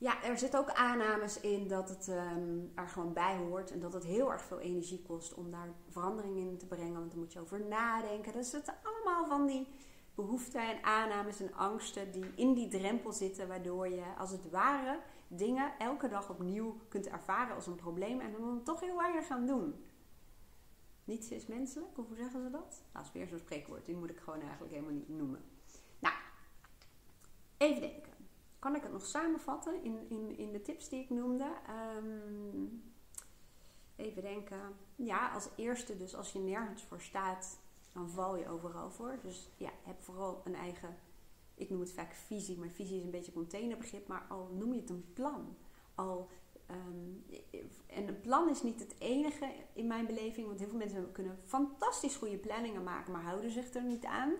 Ja, 0.01 0.23
er 0.23 0.37
zitten 0.37 0.59
ook 0.59 0.71
aannames 0.71 1.39
in 1.39 1.67
dat 1.67 1.89
het 1.89 2.07
um, 2.07 2.71
er 2.75 2.87
gewoon 2.87 3.13
bij 3.13 3.37
hoort 3.37 3.71
en 3.71 3.79
dat 3.79 3.93
het 3.93 4.03
heel 4.03 4.31
erg 4.31 4.41
veel 4.41 4.59
energie 4.59 5.01
kost 5.01 5.33
om 5.33 5.51
daar 5.51 5.73
verandering 5.89 6.37
in 6.37 6.57
te 6.57 6.65
brengen. 6.65 6.93
Want 6.93 7.11
daar 7.11 7.19
moet 7.19 7.33
je 7.33 7.39
over 7.39 7.65
nadenken. 7.65 8.33
Dat 8.33 8.45
zitten 8.45 8.73
allemaal 8.83 9.25
van 9.27 9.47
die 9.47 9.67
behoeften 10.15 10.61
en 10.69 10.83
aannames 10.83 11.39
en 11.39 11.53
angsten 11.53 12.11
die 12.11 12.25
in 12.35 12.53
die 12.53 12.67
drempel 12.67 13.11
zitten, 13.11 13.47
waardoor 13.47 13.89
je 13.89 14.03
als 14.17 14.31
het 14.31 14.49
ware 14.49 14.99
dingen 15.27 15.71
elke 15.77 16.07
dag 16.07 16.29
opnieuw 16.29 16.77
kunt 16.87 17.07
ervaren 17.07 17.55
als 17.55 17.67
een 17.67 17.75
probleem 17.75 18.19
en 18.19 18.31
dan 18.31 18.63
toch 18.63 18.79
heel 18.79 18.97
weinig 18.97 19.27
gaan 19.27 19.45
doen. 19.45 19.85
Niets 21.03 21.29
is 21.29 21.47
menselijk, 21.47 21.97
of 21.97 22.07
hoe 22.07 22.15
zeggen 22.15 22.41
ze 22.41 22.49
dat? 22.49 22.83
Nou, 22.93 22.93
dat 22.93 23.03
is 23.03 23.11
weer 23.11 23.27
zo'n 23.27 23.39
spreekwoord, 23.39 23.85
die 23.85 23.95
moet 23.95 24.09
ik 24.09 24.19
gewoon 24.19 24.41
eigenlijk 24.41 24.71
helemaal 24.71 24.93
niet 24.93 25.09
noemen. 25.09 25.43
Nou, 25.99 26.15
even 27.57 27.81
denken. 27.81 28.10
Kan 28.61 28.75
ik 28.75 28.81
het 28.81 28.91
nog 28.91 29.05
samenvatten 29.05 29.83
in, 29.83 30.09
in, 30.09 30.37
in 30.37 30.51
de 30.51 30.61
tips 30.61 30.89
die 30.89 31.03
ik 31.03 31.09
noemde? 31.09 31.51
Um, 31.97 32.83
even 33.95 34.21
denken. 34.21 34.59
Ja, 34.95 35.33
als 35.33 35.49
eerste 35.55 35.97
dus 35.97 36.15
als 36.15 36.31
je 36.31 36.39
nergens 36.39 36.83
voor 36.83 37.01
staat, 37.01 37.59
dan 37.93 38.09
val 38.09 38.35
je 38.35 38.49
overal 38.49 38.91
voor. 38.91 39.17
Dus 39.21 39.49
ja, 39.57 39.69
heb 39.83 40.03
vooral 40.03 40.41
een 40.45 40.55
eigen, 40.55 40.97
ik 41.55 41.69
noem 41.69 41.79
het 41.79 41.93
vaak 41.93 42.13
visie, 42.13 42.57
maar 42.57 42.69
visie 42.69 42.97
is 42.97 43.03
een 43.03 43.11
beetje 43.11 43.31
containerbegrip, 43.31 44.07
maar 44.07 44.25
al 44.29 44.49
noem 44.51 44.73
je 44.73 44.79
het 44.79 44.89
een 44.89 45.13
plan. 45.13 45.57
Al, 45.95 46.29
um, 46.71 47.25
en 47.87 48.07
een 48.07 48.21
plan 48.21 48.49
is 48.49 48.63
niet 48.63 48.79
het 48.79 48.95
enige 48.99 49.53
in 49.73 49.87
mijn 49.87 50.05
beleving, 50.05 50.47
want 50.47 50.59
heel 50.59 50.69
veel 50.69 50.77
mensen 50.77 51.11
kunnen 51.11 51.39
fantastisch 51.45 52.15
goede 52.15 52.37
planningen 52.37 52.83
maken, 52.83 53.11
maar 53.11 53.23
houden 53.23 53.51
zich 53.51 53.73
er 53.73 53.83
niet 53.83 54.05
aan. 54.05 54.33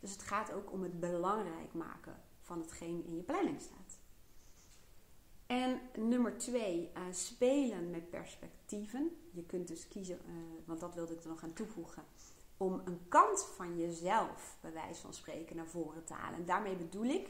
Dus 0.00 0.12
het 0.12 0.22
gaat 0.22 0.52
ook 0.52 0.72
om 0.72 0.82
het 0.82 1.00
belangrijk 1.00 1.74
maken 1.74 2.26
van 2.48 2.60
hetgeen 2.60 3.04
in 3.04 3.16
je 3.16 3.22
planning 3.22 3.60
staat. 3.60 3.98
En 5.46 5.80
nummer 5.96 6.38
twee, 6.38 6.90
uh, 6.94 7.02
spelen 7.10 7.90
met 7.90 8.10
perspectieven. 8.10 9.16
Je 9.30 9.44
kunt 9.44 9.68
dus 9.68 9.88
kiezen, 9.88 10.18
uh, 10.26 10.32
want 10.64 10.80
dat 10.80 10.94
wilde 10.94 11.14
ik 11.14 11.22
er 11.22 11.28
nog 11.28 11.42
aan 11.42 11.52
toevoegen 11.52 12.04
om 12.58 12.82
een 12.84 13.00
kant 13.08 13.44
van 13.44 13.78
jezelf, 13.78 14.56
bij 14.60 14.72
wijze 14.72 15.00
van 15.00 15.14
spreken, 15.14 15.56
naar 15.56 15.66
voren 15.66 16.04
te 16.04 16.12
halen. 16.14 16.38
En 16.38 16.44
daarmee 16.44 16.76
bedoel 16.76 17.04
ik 17.04 17.28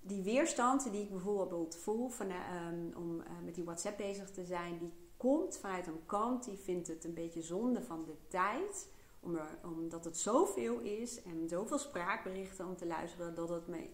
die 0.00 0.22
weerstand 0.22 0.90
die 0.92 1.02
ik 1.02 1.10
bijvoorbeeld 1.10 1.76
voel 1.76 2.08
van, 2.08 2.30
um, 2.30 2.92
om 2.96 3.20
uh, 3.20 3.26
met 3.44 3.54
die 3.54 3.64
WhatsApp 3.64 3.96
bezig 3.96 4.30
te 4.30 4.44
zijn, 4.44 4.78
die 4.78 4.92
komt 5.16 5.56
vanuit 5.56 5.86
een 5.86 6.06
kant 6.06 6.44
die 6.44 6.56
vindt 6.56 6.88
het 6.88 7.04
een 7.04 7.14
beetje 7.14 7.42
zonde 7.42 7.82
van 7.82 8.04
de 8.04 8.16
tijd. 8.28 8.88
Om 9.20 9.38
omdat 9.62 10.04
het 10.04 10.18
zoveel 10.18 10.78
is 10.80 11.22
en 11.22 11.48
zoveel 11.48 11.78
spraakberichten 11.78 12.66
om 12.66 12.76
te 12.76 12.86
luisteren, 12.86 13.34
dat 13.34 13.48
het 13.48 13.66
me 13.66 13.88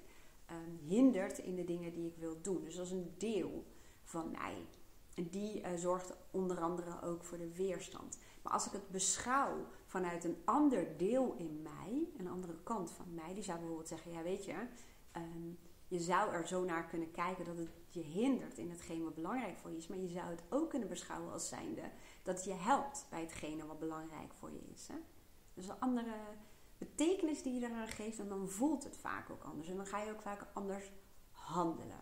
um, 0.51 0.79
hindert 0.89 1.39
in 1.39 1.55
de 1.55 1.65
dingen 1.65 1.93
die 1.93 2.07
ik 2.07 2.17
wil 2.17 2.41
doen. 2.41 2.65
Dus 2.65 2.75
dat 2.75 2.87
is 2.87 2.93
een 2.93 3.15
deel 3.19 3.65
van 4.05 4.31
mij. 4.31 4.67
En 5.15 5.29
die 5.29 5.61
uh, 5.61 5.69
zorgt 5.75 6.17
onder 6.31 6.61
andere 6.61 7.03
ook 7.03 7.25
voor 7.25 7.39
de 7.39 7.55
weerstand. 7.55 8.19
Maar 8.43 8.53
als 8.53 8.67
ik 8.67 8.73
het 8.73 8.89
beschouw 8.89 9.67
vanuit 9.87 10.25
een 10.25 10.43
ander 10.45 10.97
deel 10.97 11.35
in 11.37 11.63
mij, 11.63 12.09
een 12.17 12.29
andere 12.29 12.55
kant 12.63 12.91
van 12.91 13.15
mij, 13.15 13.35
die 13.35 13.43
zou 13.43 13.59
bijvoorbeeld 13.59 13.89
zeggen: 13.89 14.13
Ja, 14.13 14.23
weet 14.23 14.45
je, 14.45 14.67
ehm, 15.13 15.51
je 15.89 15.99
zou 15.99 16.33
er 16.33 16.47
zo 16.47 16.65
naar 16.65 16.87
kunnen 16.87 17.11
kijken 17.11 17.45
dat 17.45 17.57
het 17.57 17.69
je 17.89 18.01
hindert 18.01 18.59
in 18.59 18.71
hetgeen 18.71 19.05
wat 19.05 19.15
belangrijk 19.15 19.59
voor 19.59 19.71
je 19.71 19.77
is. 19.77 19.89
Maar 19.89 19.99
je 19.99 20.09
zou 20.09 20.31
het 20.31 20.43
ook 20.49 20.71
kunnen 20.71 20.89
beschouwen 20.89 21.33
als 21.33 21.49
zijnde 21.49 21.91
dat 22.23 22.37
het 22.37 22.45
je 22.45 22.53
helpt 22.53 23.07
bij 23.11 23.21
hetgene 23.21 23.67
wat 23.67 23.79
belangrijk 23.79 24.33
voor 24.35 24.53
je 24.53 24.63
is. 24.73 24.89
Hè? 24.89 24.95
Dus 25.55 25.69
een 25.69 25.81
andere 25.81 26.15
betekenis 26.81 27.43
die 27.43 27.61
je 27.61 27.67
eraan 27.67 27.89
geeft 27.89 28.19
en 28.19 28.29
dan 28.29 28.49
voelt 28.49 28.85
het 28.85 28.97
vaak 28.97 29.31
ook 29.31 29.43
anders. 29.43 29.69
En 29.69 29.77
dan 29.77 29.87
ga 29.87 30.03
je 30.03 30.11
ook 30.11 30.23
vaak 30.23 30.47
anders 30.53 30.91
handelen. 31.31 32.01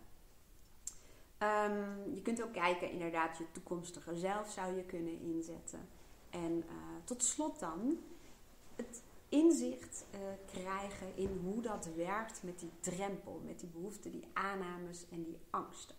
Ehm, 1.37 2.13
je 2.13 2.21
kunt 2.21 2.43
ook 2.43 2.53
kijken, 2.53 2.91
inderdaad, 2.91 3.37
je 3.37 3.51
toekomstige 3.51 4.15
zelf 4.15 4.49
zou 4.51 4.75
je 4.75 4.83
kunnen 4.83 5.19
inzetten. 5.19 5.87
En 6.29 6.51
uh, 6.51 6.73
tot 7.03 7.23
slot 7.23 7.59
dan 7.59 7.97
het 8.75 9.01
inzicht 9.29 10.05
uh, 10.13 10.19
krijgen 10.45 11.15
in 11.15 11.39
hoe 11.43 11.61
dat 11.61 11.89
werkt 11.95 12.43
met 12.43 12.59
die 12.59 12.71
drempel, 12.79 13.41
met 13.45 13.59
die 13.59 13.69
behoeften, 13.69 14.11
die 14.11 14.27
aannames 14.33 15.05
en 15.11 15.23
die 15.23 15.37
angsten. 15.49 15.95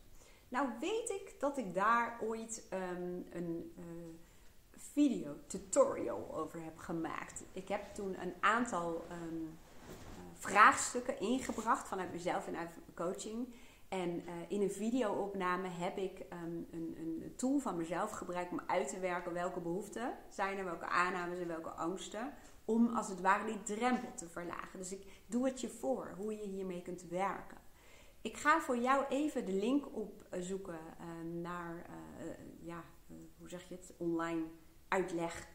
Nou 0.49 0.69
weet 0.81 1.11
ik 1.11 1.35
dat 1.39 1.59
ik 1.59 1.75
daar 1.75 2.19
ooit 2.23 2.67
um, 2.73 3.27
een 3.31 3.73
uh, 3.79 3.85
video 4.93 5.37
tutorial 5.47 6.35
over 6.35 6.63
heb 6.63 6.79
gemaakt. 6.79 7.43
Ik 7.53 7.69
heb 7.69 7.95
toen 7.95 8.23
een 8.23 8.35
aantal 8.41 9.05
um, 9.13 9.59
vraagstukken 10.35 11.21
ingebracht 11.21 11.89
vanuit 11.89 12.13
mezelf 12.13 12.47
en 12.47 12.57
uit 12.57 12.79
coaching. 12.95 13.55
En 13.89 14.11
uh, 14.11 14.33
in 14.49 14.63
een 14.63 14.71
videoopname 14.71 15.69
heb 15.69 15.97
ik 15.97 16.19
um, 16.19 16.67
een, 16.71 16.95
een, 16.99 17.33
tool 17.37 17.59
van 17.59 17.77
mezelf 17.77 18.11
gebruikt 18.11 18.53
om 18.53 18.61
uit 18.67 18.89
te 18.89 18.99
werken 18.99 19.33
welke 19.33 19.61
behoeften 19.61 20.19
zijn 20.29 20.59
er, 20.59 20.65
welke 20.65 20.87
aannames 20.87 21.39
en 21.39 21.47
welke 21.47 21.71
angsten. 21.71 22.33
Om 22.65 22.87
als 22.87 23.09
het 23.09 23.21
ware 23.21 23.47
die 23.47 23.63
drempel 23.77 24.15
te 24.15 24.29
verlagen. 24.29 24.79
Dus 24.79 24.93
ik 24.93 25.07
doe 25.27 25.47
het 25.47 25.61
je 25.61 25.69
voor 25.69 26.15
hoe 26.17 26.37
je 26.37 26.47
hiermee 26.47 26.83
kunt 26.83 27.03
werken. 27.03 27.59
Ik 28.21 28.37
ga 28.37 28.61
voor 28.61 28.79
jou 28.79 29.05
even 29.09 29.47
de 29.47 29.53
link 29.53 29.87
opzoeken 29.97 30.79
uh, 31.01 31.41
naar, 31.41 31.75
uh, 31.75 32.27
ja, 32.61 32.85
hoe 33.39 33.49
zeg 33.49 33.69
je 33.69 33.75
het, 33.75 33.95
online 33.99 34.43
uitleg 34.91 35.49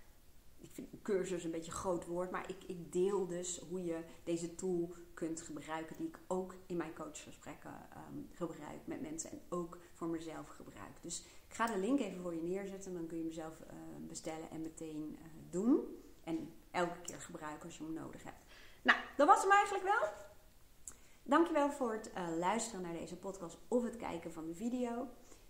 ik 0.65 0.71
vind 0.73 1.01
cursus 1.01 1.43
een 1.43 1.51
beetje 1.51 1.71
een 1.71 1.77
groot 1.77 2.05
woord, 2.05 2.31
maar 2.31 2.49
ik, 2.49 2.63
ik 2.67 2.91
deel 2.91 3.27
dus 3.27 3.59
hoe 3.69 3.83
je 3.83 4.03
deze 4.23 4.55
tool 4.55 4.95
kunt 5.13 5.41
gebruiken, 5.41 5.97
die 5.97 6.07
ik 6.07 6.19
ook 6.27 6.55
in 6.65 6.77
mijn 6.77 6.93
coachgesprekken 6.93 7.87
um, 8.09 8.29
gebruik 8.33 8.79
met 8.85 9.01
mensen 9.01 9.31
en 9.31 9.41
ook 9.49 9.77
voor 9.93 10.07
mezelf 10.07 10.47
gebruik. 10.47 11.01
Dus 11.01 11.23
ik 11.47 11.53
ga 11.53 11.65
de 11.65 11.77
link 11.77 11.99
even 11.99 12.21
voor 12.21 12.35
je 12.35 12.41
neerzetten, 12.41 12.93
dan 12.93 13.07
kun 13.07 13.17
je 13.17 13.23
hem 13.23 13.31
zelf 13.31 13.59
uh, 13.59 14.07
bestellen 14.07 14.49
en 14.49 14.61
meteen 14.61 15.17
uh, 15.19 15.27
doen. 15.49 15.79
En 16.23 16.53
elke 16.71 17.01
keer 17.01 17.21
gebruiken 17.21 17.65
als 17.65 17.77
je 17.77 17.83
hem 17.83 17.93
nodig 17.93 18.23
hebt. 18.23 18.53
Nou, 18.81 18.99
dat 19.17 19.27
was 19.27 19.41
hem 19.41 19.51
eigenlijk 19.51 19.83
wel. 19.83 20.09
Dankjewel 21.23 21.71
voor 21.71 21.93
het 21.93 22.11
uh, 22.17 22.37
luisteren 22.37 22.81
naar 22.81 22.93
deze 22.93 23.17
podcast 23.17 23.57
of 23.67 23.83
het 23.83 23.97
kijken 23.97 24.33
van 24.33 24.45
de 24.45 24.53
video. 24.55 25.07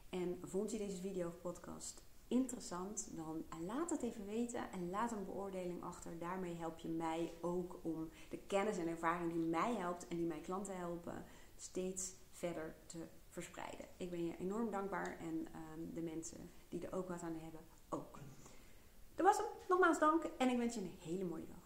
En 0.09 0.39
vond 0.43 0.71
je 0.71 0.77
deze 0.77 1.01
video 1.01 1.27
of 1.27 1.41
podcast 1.41 2.03
interessant, 2.27 3.09
dan 3.11 3.45
laat 3.65 3.89
het 3.89 4.01
even 4.01 4.25
weten 4.25 4.71
en 4.71 4.89
laat 4.89 5.11
een 5.11 5.25
beoordeling 5.25 5.83
achter. 5.83 6.17
Daarmee 6.19 6.55
help 6.55 6.79
je 6.79 6.87
mij 6.87 7.33
ook 7.41 7.79
om 7.81 8.09
de 8.29 8.37
kennis 8.47 8.77
en 8.77 8.87
ervaring 8.87 9.31
die 9.31 9.41
mij 9.41 9.75
helpt 9.75 10.07
en 10.07 10.17
die 10.17 10.25
mijn 10.25 10.41
klanten 10.41 10.77
helpen, 10.77 11.25
steeds 11.55 12.13
verder 12.31 12.75
te 12.85 13.07
verspreiden. 13.29 13.85
Ik 13.97 14.09
ben 14.09 14.25
je 14.25 14.37
enorm 14.37 14.71
dankbaar 14.71 15.17
en 15.19 15.47
um, 15.77 15.93
de 15.93 16.01
mensen 16.01 16.51
die 16.69 16.87
er 16.87 16.93
ook 16.93 17.07
wat 17.07 17.21
aan 17.21 17.39
hebben 17.41 17.61
ook. 17.89 18.19
Dat 19.15 19.25
was 19.25 19.37
hem. 19.37 19.45
Nogmaals 19.67 19.99
dank 19.99 20.23
en 20.23 20.49
ik 20.49 20.57
wens 20.57 20.75
je 20.75 20.81
een 20.81 20.97
hele 20.99 21.25
mooie 21.25 21.47
dag. 21.47 21.64